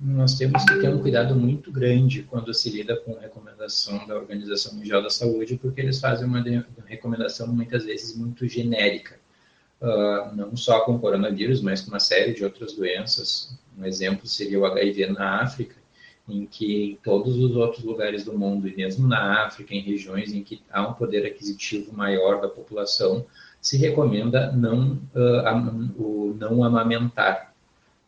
[0.00, 4.16] Nós temos que ter um cuidado muito grande quando se lida com a recomendação da
[4.16, 6.42] Organização Mundial da Saúde, porque eles fazem uma
[6.86, 9.20] recomendação muitas vezes muito genérica
[9.80, 13.58] uh, não só com coronavírus, mas com uma série de outras doenças.
[13.76, 15.76] Um exemplo seria o HIV na África,
[16.28, 20.32] em que em todos os outros lugares do mundo, e mesmo na África, em regiões
[20.32, 23.24] em que há um poder aquisitivo maior da população,
[23.60, 27.49] se recomenda não, uh, o não amamentar.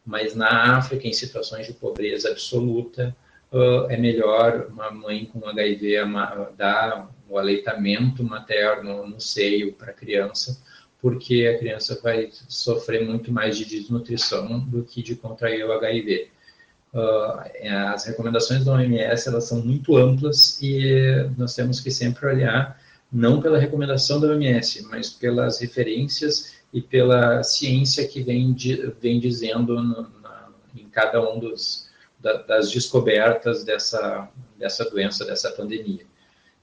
[0.05, 3.15] Mas na África, em situações de pobreza absoluta,
[3.91, 5.97] é melhor uma mãe com HIV
[6.57, 10.61] dar o aleitamento materno no seio para a criança,
[11.01, 16.31] porque a criança vai sofrer muito mais de desnutrição do que de contrair o HIV.
[16.95, 22.79] Ah, as recomendações da OMS elas são muito amplas e nós temos que sempre olhar
[23.11, 28.55] não pela recomendação da OMS, mas pelas referências e pela ciência que vem,
[29.01, 34.31] vem dizendo no, na, em cada um dos da, das descobertas dessa
[34.63, 36.07] dessa doença, dessa pandemia.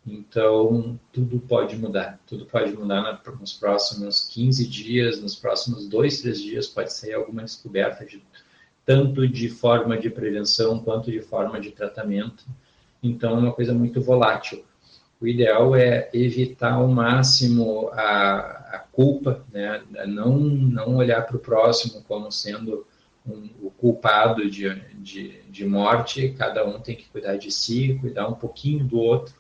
[0.08, 2.20] Então, tudo pode mudar.
[2.26, 7.14] Tudo pode mudar na, nos próximos 15 dias, nos próximos dois, três dias, pode sair
[7.14, 8.24] alguma descoberta, de,
[8.86, 12.46] tanto de forma de prevenção quanto de forma de tratamento.
[13.04, 14.64] Então, é uma coisa muito volátil.
[15.22, 19.82] O ideal é evitar ao máximo a, a culpa, né?
[20.08, 22.88] não, não olhar para o próximo como sendo
[23.28, 26.34] um, o culpado de, de, de morte.
[26.38, 29.40] Cada um tem que cuidar de si, cuidar um pouquinho do outro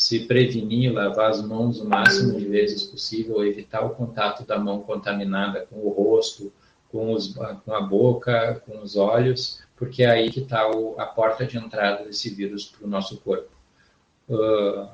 [0.00, 4.80] se prevenir, lavar as mãos o máximo de vezes possível, evitar o contato da mão
[4.80, 6.50] contaminada com o rosto,
[6.90, 10.62] com, os, com a boca, com os olhos, porque é aí que está
[10.96, 13.50] a porta de entrada desse vírus para o nosso corpo.
[14.26, 14.88] Uh,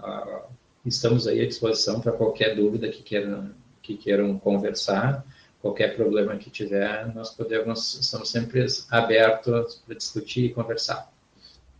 [0.00, 0.42] uh,
[0.84, 3.50] estamos aí à disposição para qualquer dúvida que queiram,
[3.82, 5.24] que queiram conversar,
[5.60, 11.10] qualquer problema que tiver, nós podemos, estamos sempre abertos para discutir e conversar.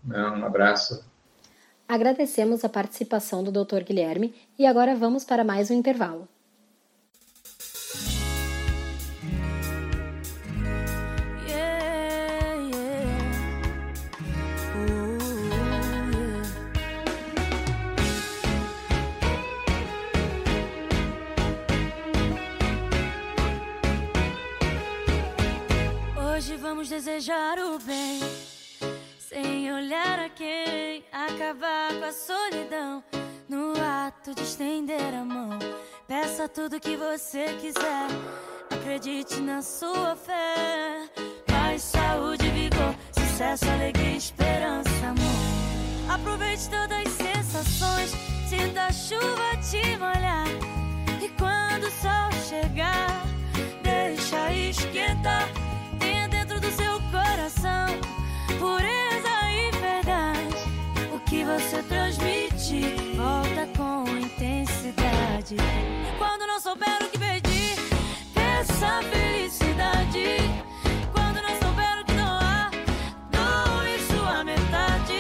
[0.04, 1.04] Um abraço
[1.88, 3.83] Agradecemos a participação do Dr.
[3.83, 6.28] Guilherme e agora vamos para mais um intervalo.
[26.68, 28.20] Vamos desejar o bem
[29.18, 33.02] sem olhar a quem acabar com a solidão.
[33.48, 33.72] No
[34.07, 35.59] ato de estender a mão,
[36.07, 38.09] peça tudo que você quiser.
[38.70, 41.09] Acredite na sua fé.
[41.46, 46.14] Paz, saúde, vigor, sucesso, alegria, esperança, amor.
[46.14, 48.11] Aproveite todas as sensações,
[48.46, 50.46] sinta a chuva te molhar.
[51.22, 53.22] E quando o sol chegar,
[53.83, 55.67] deixa esquentar.
[57.59, 57.87] Coração
[58.59, 60.57] pureza e verdade.
[61.14, 62.81] O que você transmite
[63.16, 65.57] volta com intensidade.
[66.18, 67.77] Quando não souber o que pedir,
[68.35, 70.37] peça felicidade.
[71.12, 72.71] Quando não souber o que doar,
[73.31, 75.12] doe sua metade.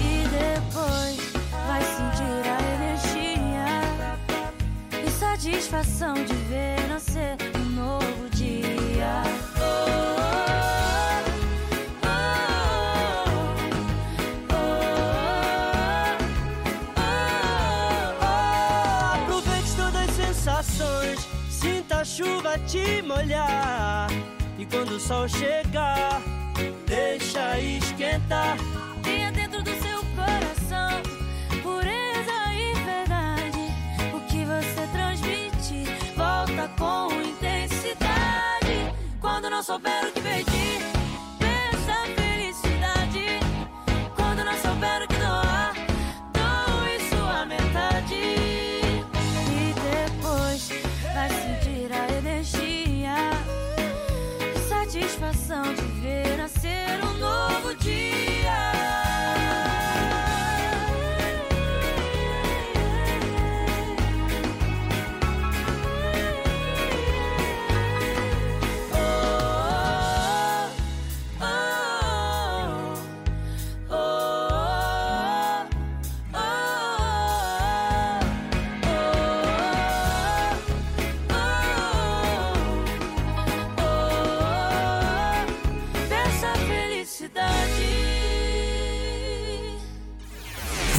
[0.00, 1.32] E depois
[1.66, 3.70] vai sentir a energia
[5.06, 7.51] e satisfação de ver nascer
[22.16, 24.08] chuva te molhar.
[24.58, 26.20] E quando o sol chegar,
[26.86, 28.56] deixa esquentar.
[29.02, 31.00] Tenha dentro do seu coração
[31.62, 33.64] pureza e verdade.
[34.14, 35.84] O que você transmite
[36.14, 38.94] volta com intensidade.
[39.18, 40.51] Quando não souber o que pedir.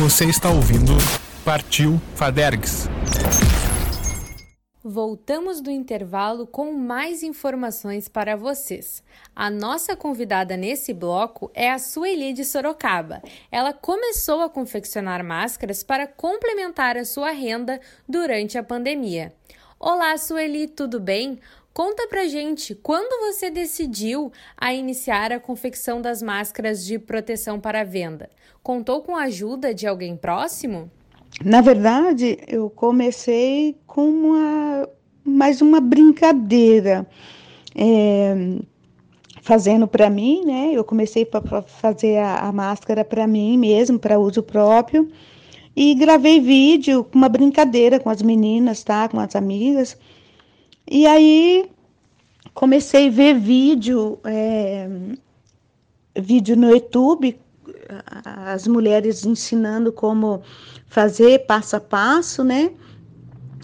[0.03, 0.91] Você está ouvindo
[1.45, 2.89] Partiu Fadergs.
[4.83, 9.01] Voltamos do intervalo com mais informações para vocês.
[9.33, 13.21] A nossa convidada nesse bloco é a Sueli de Sorocaba.
[13.49, 19.33] Ela começou a confeccionar máscaras para complementar a sua renda durante a pandemia.
[19.79, 21.39] Olá, Sueli, tudo bem?
[21.73, 27.83] Conta pra gente quando você decidiu a iniciar a confecção das máscaras de proteção para
[27.83, 28.29] venda.
[28.61, 30.91] Contou com a ajuda de alguém próximo?
[31.43, 34.87] Na verdade, eu comecei com uma,
[35.25, 37.07] mais uma brincadeira,
[37.75, 38.59] é,
[39.41, 40.69] fazendo para mim, né?
[40.73, 45.09] Eu comecei para fazer a, a máscara para mim mesmo, para uso próprio,
[45.75, 49.09] e gravei vídeo uma brincadeira com as meninas, tá?
[49.09, 49.97] Com as amigas.
[50.93, 51.71] E aí
[52.53, 54.87] comecei a ver vídeo, é,
[56.15, 57.41] vídeo no YouTube,
[58.23, 60.43] as mulheres ensinando como
[60.85, 62.73] fazer passo a passo, né?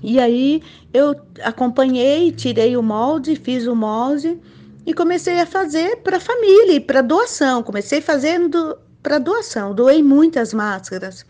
[0.01, 4.39] E aí eu acompanhei, tirei o molde, fiz o molde
[4.83, 7.61] e comecei a fazer para família e para doação.
[7.61, 11.23] Comecei fazendo para doação, doei muitas máscaras.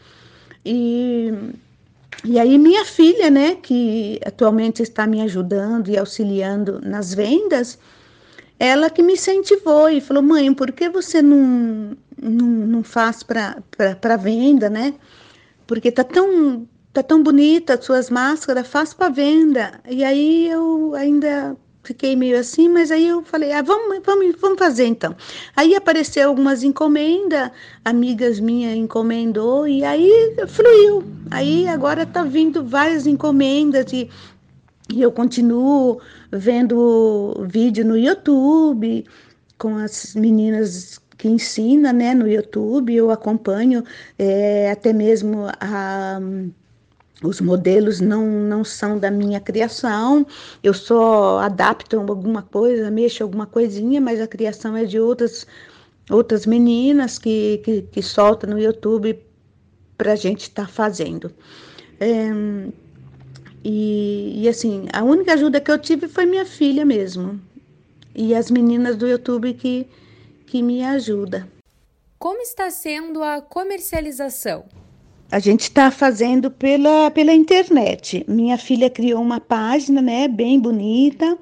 [0.64, 1.34] E,
[2.24, 7.80] e aí minha filha, né, que atualmente está me ajudando e auxiliando nas vendas,
[8.60, 14.18] ela que me incentivou e falou: mãe, por que você não, não, não faz para
[14.18, 14.94] venda, né?
[15.70, 19.80] porque tá tão tá tão bonita as suas máscaras, faz para venda.
[19.88, 24.60] E aí eu ainda fiquei meio assim, mas aí eu falei, ah, vamos, vamos, vamos
[24.60, 25.16] fazer então.
[25.56, 27.52] Aí apareceu algumas encomendas,
[27.84, 31.04] amigas minhas encomendou e aí fluiu.
[31.32, 34.10] Aí agora tá vindo várias encomendas e,
[34.94, 36.00] e eu continuo
[36.32, 39.06] vendo vídeo no YouTube
[39.58, 43.84] com as meninas que ensina né, no YouTube, eu acompanho
[44.18, 46.18] é, até mesmo a,
[47.24, 50.26] os modelos não, não são da minha criação,
[50.64, 55.46] eu só adapto alguma coisa, mexo alguma coisinha, mas a criação é de outras,
[56.10, 59.20] outras meninas que, que, que soltam no YouTube
[59.98, 61.32] para a gente estar tá fazendo.
[62.00, 62.30] É,
[63.64, 67.40] e, e assim, a única ajuda que eu tive foi minha filha mesmo.
[68.16, 69.88] E as meninas do YouTube que,
[70.46, 71.48] que me ajuda.
[72.18, 74.66] Como está sendo a comercialização?
[75.32, 78.26] A gente está fazendo pela, pela internet.
[78.28, 81.38] Minha filha criou uma página, né, bem bonita,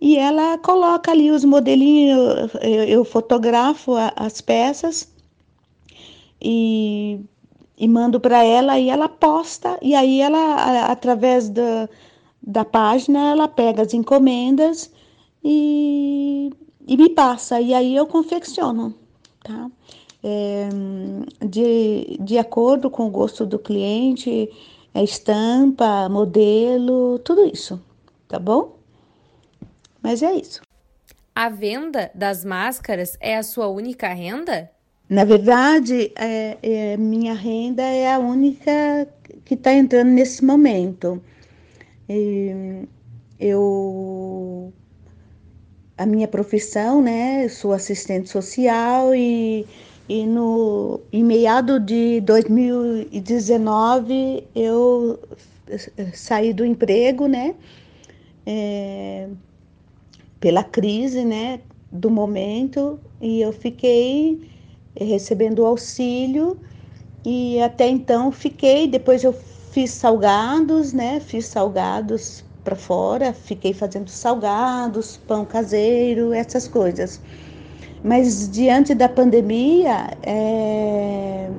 [0.00, 5.12] e ela coloca ali os modelinhos, eu, eu fotografo a, as peças
[6.40, 7.20] e,
[7.76, 11.88] e mando para ela e ela posta, e aí ela, através da,
[12.42, 14.90] da página, ela pega as encomendas
[15.44, 16.50] e
[16.90, 18.92] e me passa, e aí eu confecciono,
[19.44, 19.70] tá?
[20.22, 20.68] É,
[21.46, 24.50] de, de acordo com o gosto do cliente,
[24.94, 27.80] é estampa, modelo, tudo isso,
[28.28, 28.76] tá bom?
[30.02, 30.60] Mas é isso.
[31.34, 34.70] A venda das máscaras é a sua única renda?
[35.08, 39.08] Na verdade, é, é minha renda é a única
[39.44, 41.22] que está entrando nesse momento.
[42.08, 42.86] E
[43.38, 44.72] eu
[45.96, 47.48] a minha profissão, né?
[47.48, 49.66] sou assistente social e,
[50.10, 55.20] e no em meado de 2019 eu
[56.12, 57.54] saí do emprego, né?
[58.44, 59.28] É,
[60.40, 61.60] pela crise, né?
[61.92, 64.50] Do momento e eu fiquei
[64.98, 66.58] recebendo auxílio
[67.24, 68.88] e até então fiquei.
[68.88, 71.20] Depois eu fiz salgados, né?
[71.20, 77.20] Fiz salgados para fora, fiquei fazendo salgados, pão caseiro, essas coisas.
[78.02, 81.50] Mas diante da pandemia, é,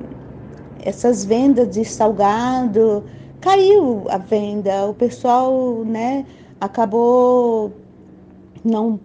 [0.82, 3.04] essas vendas de salgado
[3.40, 6.26] caiu a venda, o pessoal, né,
[6.60, 7.72] acabou
[8.64, 8.98] não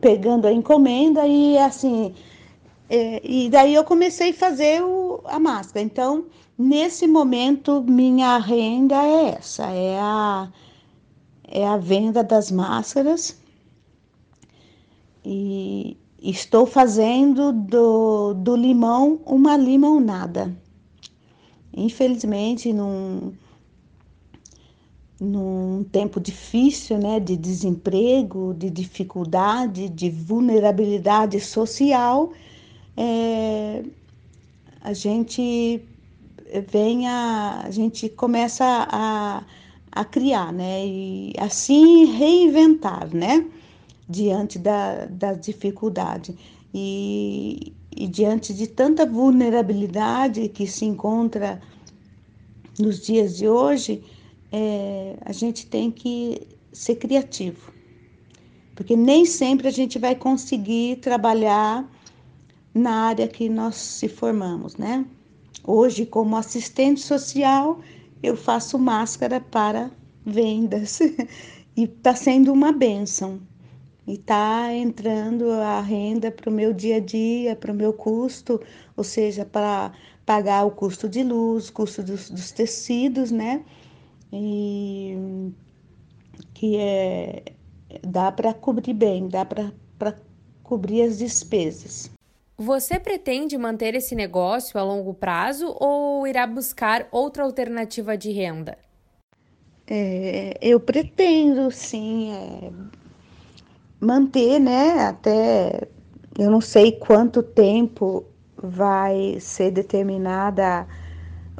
[0.00, 2.14] pegando a encomenda e assim,
[2.88, 5.84] é, e daí eu comecei a fazer o, a máscara.
[5.84, 6.26] Então,
[6.58, 10.48] nesse momento, minha renda é essa, é a
[11.46, 13.38] é a venda das máscaras
[15.24, 15.96] e
[16.30, 20.56] estou fazendo do, do limão uma limonada.
[21.76, 23.32] Infelizmente, num,
[25.20, 32.32] num tempo difícil, né, de desemprego, de dificuldade, de vulnerabilidade social,
[32.96, 33.82] é,
[34.80, 35.82] a gente
[36.70, 39.44] vem a, a gente começa a
[39.94, 40.84] a criar, né?
[40.84, 43.46] E assim reinventar, né?
[44.08, 46.36] Diante da, da dificuldade.
[46.72, 51.60] E, e diante de tanta vulnerabilidade que se encontra
[52.78, 54.02] nos dias de hoje,
[54.50, 57.72] é, a gente tem que ser criativo,
[58.74, 61.88] porque nem sempre a gente vai conseguir trabalhar
[62.74, 65.06] na área que nós se formamos, né?
[65.64, 67.80] Hoje, como assistente social,
[68.22, 69.90] eu faço máscara para
[70.26, 71.00] vendas
[71.76, 73.40] e está sendo uma benção.
[74.06, 78.60] E está entrando a renda para o meu dia a dia, para o meu custo,
[78.96, 79.92] ou seja, para
[80.26, 83.64] pagar o custo de luz, custo dos, dos tecidos, né?
[84.32, 85.52] E
[86.52, 87.42] que é
[88.02, 89.72] dá para cobrir bem, dá para
[90.62, 92.10] cobrir as despesas.
[92.56, 98.78] Você pretende manter esse negócio a longo prazo ou irá buscar outra alternativa de renda?
[99.86, 102.70] É, eu pretendo, sim, é,
[104.00, 105.06] manter, né?
[105.06, 105.88] Até
[106.38, 108.24] eu não sei quanto tempo
[108.56, 110.86] vai ser determinada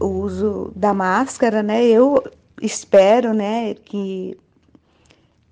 [0.00, 1.84] o uso da máscara, né?
[1.84, 2.22] Eu
[2.60, 4.36] espero, né, que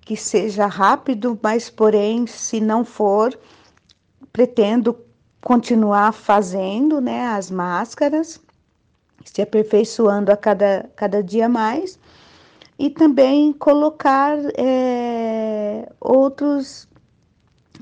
[0.05, 3.37] que seja rápido, mas porém, se não for,
[4.33, 4.97] pretendo
[5.41, 8.39] continuar fazendo né, as máscaras,
[9.23, 11.97] se aperfeiçoando a cada, cada dia mais,
[12.77, 16.87] e também colocar é, outros,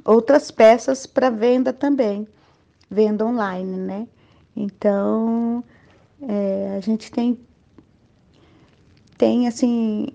[0.04, 2.28] outras peças para venda também,
[2.89, 4.08] venda online, né?
[4.56, 5.64] Então,
[6.22, 7.39] é, a gente tem,
[9.18, 10.10] tem assim,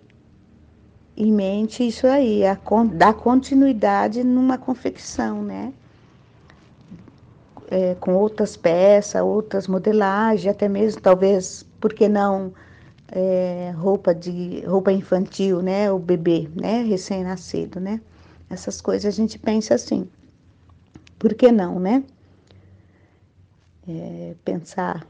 [1.16, 2.58] em mente isso aí, a,
[2.94, 5.72] dar continuidade numa confecção, né?
[7.70, 12.52] é, com outras peças, outras modelagens, até mesmo talvez, por que não,
[13.08, 18.00] é, roupa de roupa infantil, né, o bebê, né, recém-nascido, né?
[18.48, 20.08] Essas coisas a gente pensa assim.
[21.18, 22.04] Por que não, né?
[23.88, 25.06] É, pensar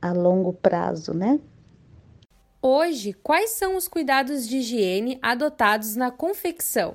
[0.00, 1.40] a longo prazo, né?
[2.60, 6.94] Hoje, quais são os cuidados de higiene adotados na confecção?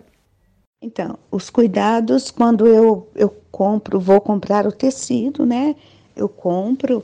[0.81, 5.75] Então, os cuidados quando eu, eu compro, vou comprar o tecido, né?
[6.15, 7.03] Eu compro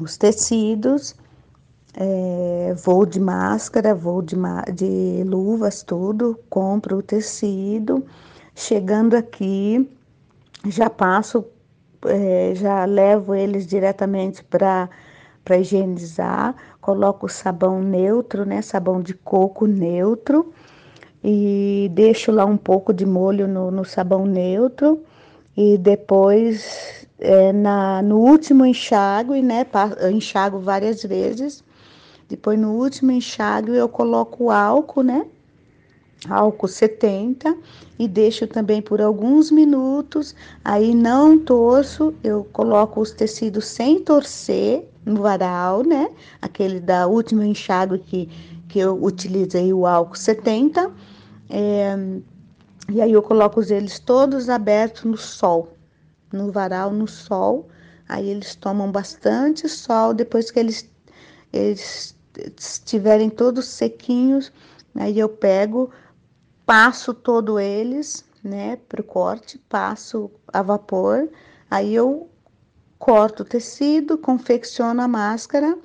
[0.00, 1.14] os tecidos,
[1.94, 4.36] é, vou de máscara, vou de,
[4.74, 8.04] de luvas, tudo, compro o tecido.
[8.54, 9.88] Chegando aqui,
[10.66, 11.44] já passo,
[12.06, 14.88] é, já levo eles diretamente para
[15.42, 18.60] para higienizar, coloco sabão neutro, né?
[18.62, 20.52] Sabão de coco neutro
[21.24, 25.02] e deixo lá um pouco de molho no, no sabão neutro
[25.56, 29.66] e depois é, na, no último enxágue, né,
[30.12, 31.62] enxago várias vezes.
[32.30, 35.26] Depois no último enxágue eu coloco álcool, né,
[36.28, 37.54] álcool 70
[37.98, 40.34] e deixo também por alguns minutos.
[40.64, 46.08] Aí não torço, eu coloco os tecidos sem torcer no varal, né,
[46.40, 48.28] aquele da última enxágue que
[48.68, 50.92] que eu utilizei o álcool 70
[51.50, 51.96] é,
[52.88, 55.76] e aí eu coloco eles todos abertos no sol,
[56.32, 57.68] no varal, no sol.
[58.08, 60.14] Aí eles tomam bastante sol.
[60.14, 60.88] Depois que eles,
[61.52, 62.16] eles
[62.56, 64.52] estiverem todos sequinhos,
[64.94, 65.90] aí eu pego,
[66.64, 71.28] passo todos eles, né, para o corte, passo a vapor.
[71.70, 72.28] Aí eu
[72.98, 75.78] corto o tecido, confecciono a máscara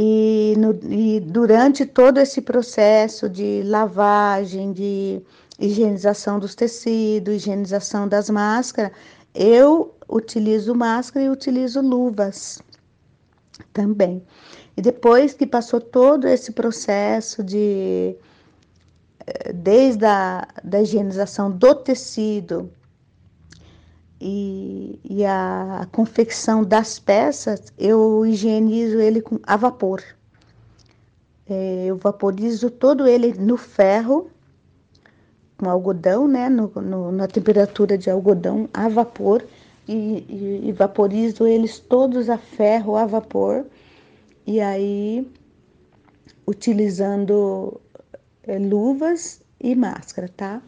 [0.00, 5.20] e, no, e durante todo esse processo de lavagem, de
[5.58, 8.92] higienização dos tecidos, higienização das máscaras,
[9.34, 12.62] eu utilizo máscara e utilizo luvas
[13.72, 14.22] também.
[14.78, 18.14] E depois que passou todo esse processo de
[19.26, 22.70] eh, desde a da higienização do tecido
[24.20, 30.00] e, e a, confecção das peças, eu higienizo ele com, a vapor.
[31.50, 34.30] É, eu vaporizo todo ele no ferro,
[35.56, 39.44] com algodão, né, no, no, na temperatura de algodão a vapor,
[39.88, 43.66] e, e, e vaporizo eles todos a ferro, a vapor,
[44.48, 45.30] e aí
[46.46, 47.78] utilizando
[48.44, 50.62] é, luvas e máscara, tá?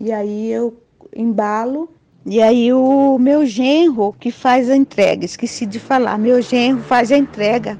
[0.00, 0.82] E aí eu
[1.14, 1.90] embalo
[2.24, 7.12] e aí o meu genro que faz a entrega, esqueci de falar, meu genro faz
[7.12, 7.78] a entrega.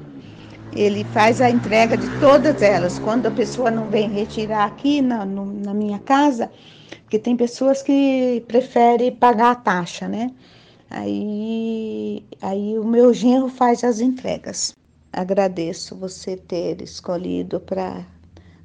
[0.71, 2.99] Ele faz a entrega de todas elas.
[2.99, 6.51] Quando a pessoa não vem retirar aqui na, no, na minha casa,
[7.01, 10.31] porque tem pessoas que preferem pagar a taxa, né?
[10.89, 14.73] Aí, aí o meu genro faz as entregas.
[15.11, 18.05] Agradeço você ter escolhido para,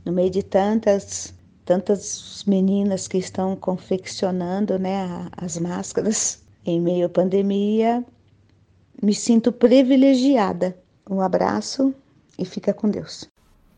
[0.05, 1.35] no meio de tantas
[1.67, 8.05] tantas meninas que estão confeccionando né, as máscaras em meio à pandemia.
[9.03, 10.79] Me sinto privilegiada
[11.11, 11.93] Um abraço
[12.39, 13.29] e fica com Deus.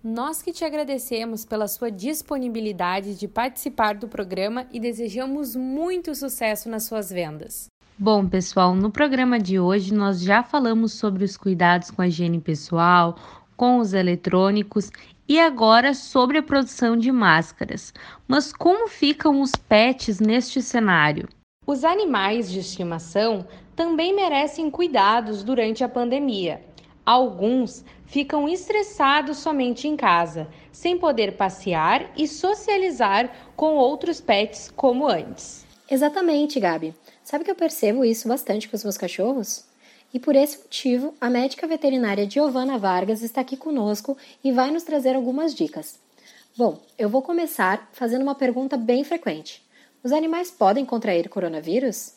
[0.04, 6.68] Nós que te agradecemos pela sua disponibilidade de participar do programa e desejamos muito sucesso
[6.68, 7.68] nas suas vendas.
[8.00, 12.38] Bom, pessoal, no programa de hoje nós já falamos sobre os cuidados com a higiene
[12.38, 13.16] pessoal,
[13.56, 14.88] com os eletrônicos
[15.28, 17.92] e agora sobre a produção de máscaras.
[18.28, 21.28] Mas como ficam os pets neste cenário?
[21.66, 23.44] Os animais de estimação
[23.74, 26.62] também merecem cuidados durante a pandemia.
[27.04, 35.08] Alguns ficam estressados somente em casa, sem poder passear e socializar com outros pets como
[35.08, 35.66] antes.
[35.90, 36.94] Exatamente, Gabi.
[37.28, 39.66] Sabe que eu percebo isso bastante com os meus cachorros?
[40.14, 44.82] E por esse motivo, a médica veterinária Giovana Vargas está aqui conosco e vai nos
[44.82, 45.98] trazer algumas dicas.
[46.56, 49.62] Bom, eu vou começar fazendo uma pergunta bem frequente.
[50.02, 52.14] Os animais podem contrair coronavírus?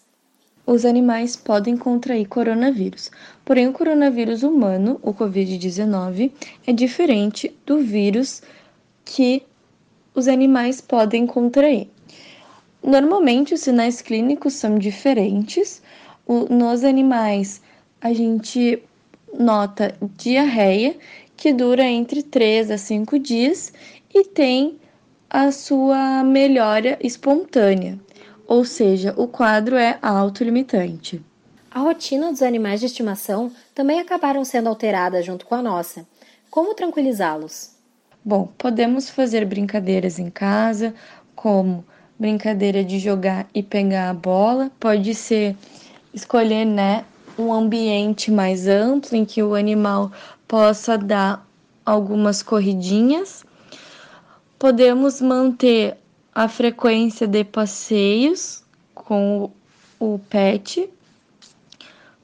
[0.65, 3.11] Os animais podem contrair coronavírus,
[3.43, 6.31] porém o coronavírus humano, o Covid-19,
[6.65, 8.41] é diferente do vírus
[9.03, 9.43] que
[10.15, 11.89] os animais podem contrair.
[12.83, 15.81] Normalmente os sinais clínicos são diferentes.
[16.49, 17.61] nos animais,
[17.99, 18.81] a gente
[19.37, 20.97] nota diarreia,
[21.35, 23.73] que dura entre 3 a 5 dias
[24.13, 24.79] e tem
[25.29, 27.97] a sua melhora espontânea,
[28.45, 31.23] ou seja, o quadro é autolimitante.
[31.69, 36.05] A rotina dos animais de estimação também acabaram sendo alteradas junto com a nossa.
[36.49, 37.71] Como tranquilizá-los?
[38.23, 40.93] Bom, podemos fazer brincadeiras em casa,
[41.33, 41.85] como
[42.21, 45.55] brincadeira de jogar e pegar a bola, pode ser
[46.13, 47.03] escolher, né,
[47.35, 50.11] um ambiente mais amplo em que o animal
[50.47, 51.43] possa dar
[51.83, 53.43] algumas corridinhas.
[54.59, 55.97] Podemos manter
[56.35, 58.63] a frequência de passeios
[58.93, 59.49] com
[59.99, 60.87] o pet.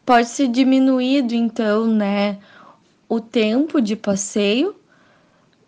[0.06, 2.38] Pode ser diminuído então, né,
[3.10, 4.76] o tempo de passeio,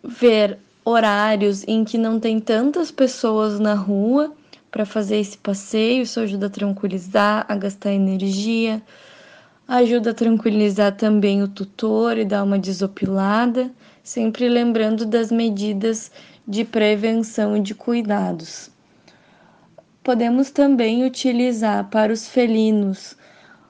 [0.04, 4.32] ver horários em que não tem tantas pessoas na rua
[4.70, 8.82] para fazer esse passeio, isso ajuda a tranquilizar, a gastar energia
[9.70, 13.70] ajuda a tranquilizar também o tutor e dar uma desopilada,
[14.02, 16.10] sempre lembrando das medidas
[16.46, 18.68] de prevenção e de cuidados.
[20.02, 23.16] Podemos também utilizar para os felinos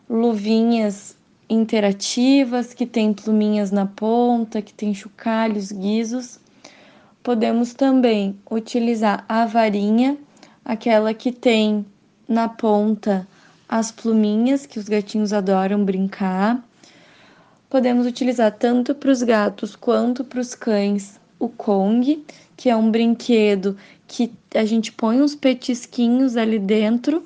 [0.08, 1.14] luvinhas
[1.50, 6.39] interativas que têm pluminhas na ponta, que têm chocalhos, guizos.
[7.30, 10.18] Podemos também utilizar a varinha,
[10.64, 11.86] aquela que tem
[12.28, 13.24] na ponta
[13.68, 16.60] as pluminhas, que os gatinhos adoram brincar.
[17.68, 22.24] Podemos utilizar tanto para os gatos quanto para os cães o Kong,
[22.56, 23.76] que é um brinquedo
[24.08, 27.24] que a gente põe uns petisquinhos ali dentro,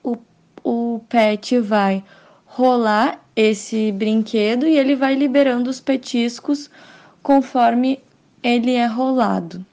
[0.00, 0.16] o,
[0.62, 2.04] o pet vai
[2.46, 6.70] rolar esse brinquedo e ele vai liberando os petiscos
[7.20, 7.98] conforme
[8.42, 9.64] ele é rolado.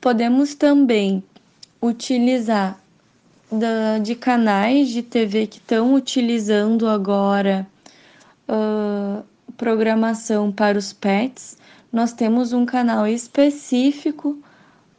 [0.00, 1.22] Podemos também
[1.80, 2.78] utilizar
[3.50, 7.66] da, de canais de TV que estão utilizando agora
[8.48, 9.24] uh,
[9.56, 11.56] programação para os pets,
[11.92, 14.38] nós temos um canal específico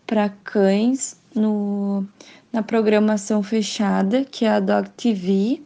[0.08, 2.06] para cães no,
[2.54, 5.62] na programação fechada, que é a Dog TV.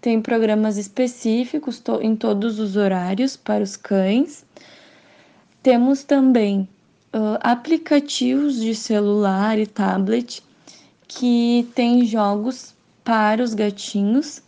[0.00, 4.44] Tem programas específicos to, em todos os horários para os cães.
[5.64, 6.68] Temos também
[7.14, 10.42] uh, aplicativos de celular e tablet
[11.08, 14.42] que tem jogos para os gatinhos,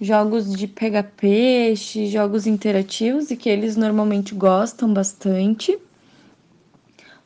[0.00, 5.76] jogos de pegar peixe, jogos interativos e que eles normalmente gostam bastante.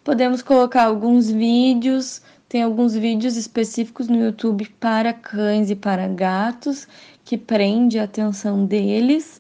[0.03, 6.89] Podemos colocar alguns vídeos, tem alguns vídeos específicos no YouTube para cães e para gatos
[7.23, 9.40] que prende a atenção deles.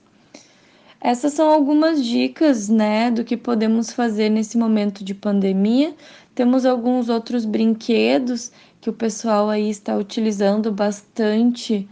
[1.01, 5.95] Essas são algumas dicas, né, do que podemos fazer nesse momento de pandemia.
[6.35, 11.89] Temos alguns outros brinquedos que o pessoal aí está utilizando bastante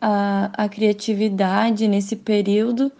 [0.00, 2.90] a, a criatividade nesse período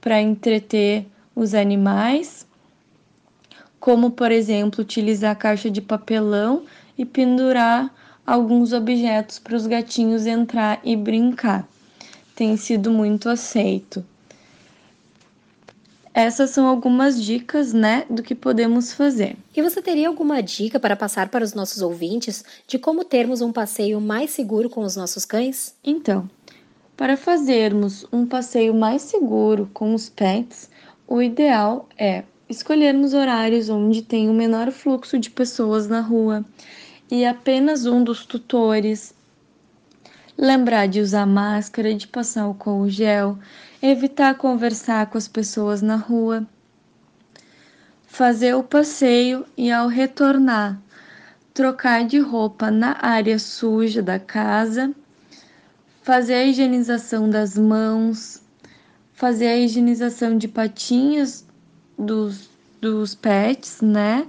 [0.00, 2.46] para entreter os animais,
[3.80, 6.62] como por exemplo utilizar a caixa de papelão
[6.96, 7.92] e pendurar
[8.24, 11.66] alguns objetos para os gatinhos entrar e brincar.
[12.36, 14.04] Tem sido muito aceito.
[16.14, 19.34] Essas são algumas dicas, né, do que podemos fazer.
[19.56, 23.50] E você teria alguma dica para passar para os nossos ouvintes de como termos um
[23.50, 25.74] passeio mais seguro com os nossos cães?
[25.82, 26.28] Então,
[26.98, 30.68] para fazermos um passeio mais seguro com os pets,
[31.08, 36.44] o ideal é escolhermos horários onde tem o menor fluxo de pessoas na rua
[37.10, 39.14] e apenas um dos tutores.
[40.36, 43.38] lembrar de usar máscara, de passar álcool gel,
[43.82, 46.46] evitar conversar com as pessoas na rua,
[48.06, 50.80] fazer o passeio e ao retornar,
[51.52, 54.94] trocar de roupa na área suja da casa,
[56.02, 58.40] fazer a higienização das mãos,
[59.12, 61.44] fazer a higienização de patinhas
[61.98, 62.48] dos,
[62.80, 64.26] dos pets, né?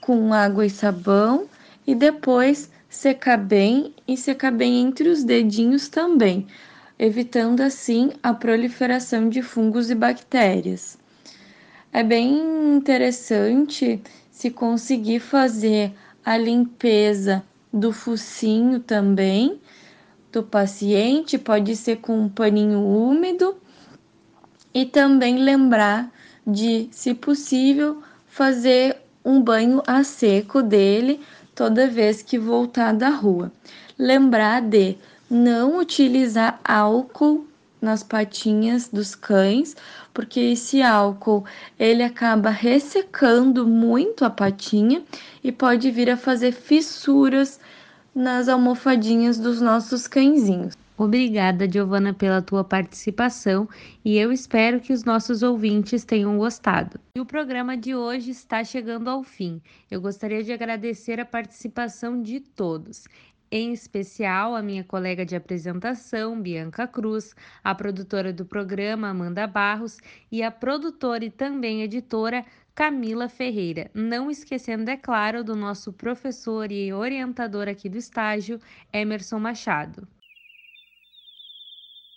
[0.00, 1.48] Com água e sabão
[1.86, 6.46] e depois secar bem e secar bem entre os dedinhos também,
[6.98, 10.98] evitando assim a proliferação de fungos e bactérias.
[11.92, 15.92] É bem interessante se conseguir fazer
[16.24, 17.42] a limpeza
[17.72, 19.60] do focinho também
[20.30, 23.56] do paciente, pode ser com um paninho úmido
[24.74, 26.12] e também lembrar
[26.46, 31.20] de, se possível, fazer um banho a seco dele
[31.54, 33.50] toda vez que voltar da rua.
[33.98, 34.96] Lembrar de
[35.30, 37.46] não utilizar álcool
[37.80, 39.76] nas patinhas dos cães,
[40.12, 41.44] porque esse álcool
[41.78, 45.02] ele acaba ressecando muito a patinha
[45.42, 47.60] e pode vir a fazer fissuras
[48.14, 50.74] nas almofadinhas dos nossos cãezinhos.
[50.98, 53.68] Obrigada, Giovana, pela tua participação
[54.04, 56.98] e eu espero que os nossos ouvintes tenham gostado.
[57.14, 59.62] E o programa de hoje está chegando ao fim.
[59.88, 63.04] Eu gostaria de agradecer a participação de todos
[63.50, 69.98] em especial a minha colega de apresentação, Bianca Cruz, a produtora do programa, Amanda Barros,
[70.30, 72.44] e a produtora e também editora,
[72.74, 73.90] Camila Ferreira.
[73.94, 78.60] Não esquecendo, é claro, do nosso professor e orientador aqui do estágio,
[78.92, 80.06] Emerson Machado.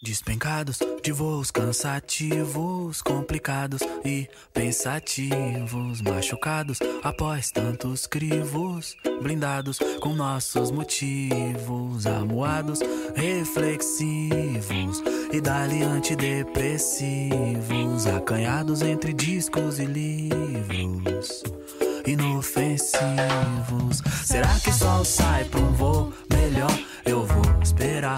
[0.04, 12.08] Despencados de voos cansativos, complicados e pensativos, machucados após tantos crivos, blindados com nossos motivos,
[12.08, 12.80] amuados,
[13.16, 21.44] reflexivos e dali antidepressivos, acanhados entre discos e livros.
[22.08, 24.02] Inofensivos.
[24.26, 26.76] Será que o sol sai pra um voo melhor?
[27.06, 28.18] Eu vou esperar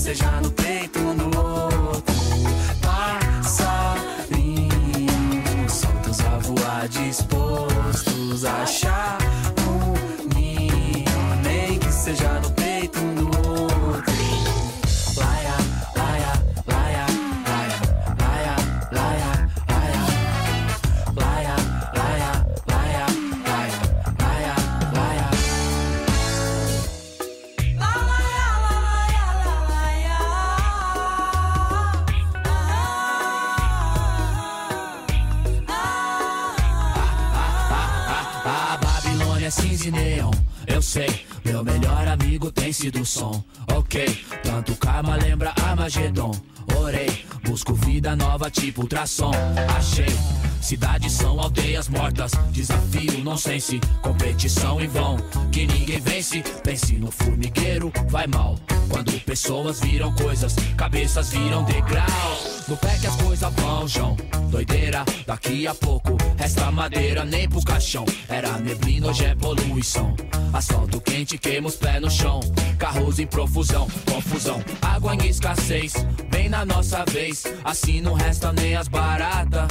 [0.00, 2.14] seja no peito ou no outro.
[2.80, 4.08] passarinho,
[5.68, 9.18] soltos a voar, dispostos a achar
[9.68, 9.92] um
[10.34, 11.04] ninho,
[11.44, 12.50] nem que seja no
[39.80, 40.30] Babilônia é cinza e neon,
[40.66, 41.26] eu sei.
[41.44, 44.24] Meu melhor amigo tem sido o som, ok.
[44.42, 46.32] Tanto karma lembra Armagedon.
[46.76, 49.32] Orei, busco vida nova tipo ultrassom.
[49.76, 50.14] Achei.
[50.60, 55.16] Cidades são aldeias mortas, desafio, nonsense, competição em vão,
[55.50, 56.42] que ninguém vence.
[56.62, 58.58] Pense no formigueiro, vai mal.
[58.90, 62.06] Quando pessoas viram coisas, cabeças viram degrau.
[62.68, 64.16] No pé que as coisas vão, João.
[64.60, 68.04] Doideira, daqui a pouco resta madeira nem pro caixão.
[68.28, 70.14] Era neblina, hoje é poluição.
[70.52, 72.40] Asfalto quente, queima os pés no chão.
[72.78, 74.62] Carros em profusão, confusão.
[74.82, 75.94] Água em escassez,
[76.28, 77.44] bem na nossa vez.
[77.64, 79.66] Assim não resta nem as baratas.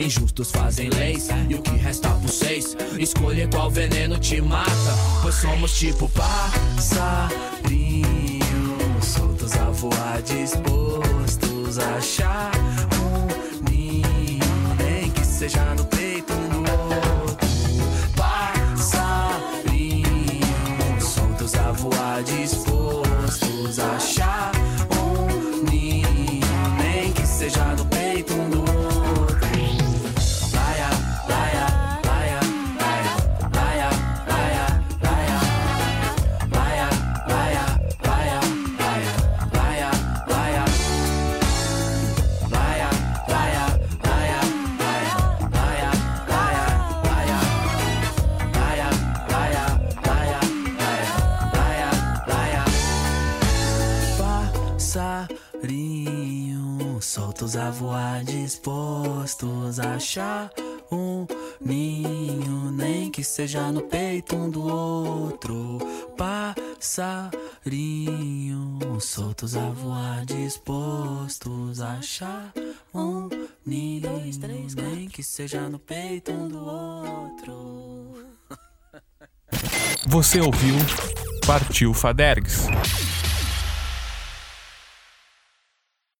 [0.00, 4.72] Injustos fazem leis e o que resta por seis Escolher qual veneno te mata
[5.22, 7.24] Pois somos tipo passarinho
[9.00, 12.50] Soltos a voar, dispostos a achar
[13.00, 13.23] um
[15.34, 16.13] seja no peito
[57.44, 60.50] soltos a voar, dispostos a achar
[60.90, 61.26] um
[61.60, 65.78] ninho, nem que seja no peito um do outro.
[66.16, 67.38] Passarinho,
[69.00, 72.50] soltos a voar, dispostos a achar
[72.94, 73.28] um
[73.66, 74.10] ninho,
[74.76, 78.24] nem que seja no peito um do outro.
[80.06, 80.76] Você ouviu
[81.46, 82.66] Partiu Fadergs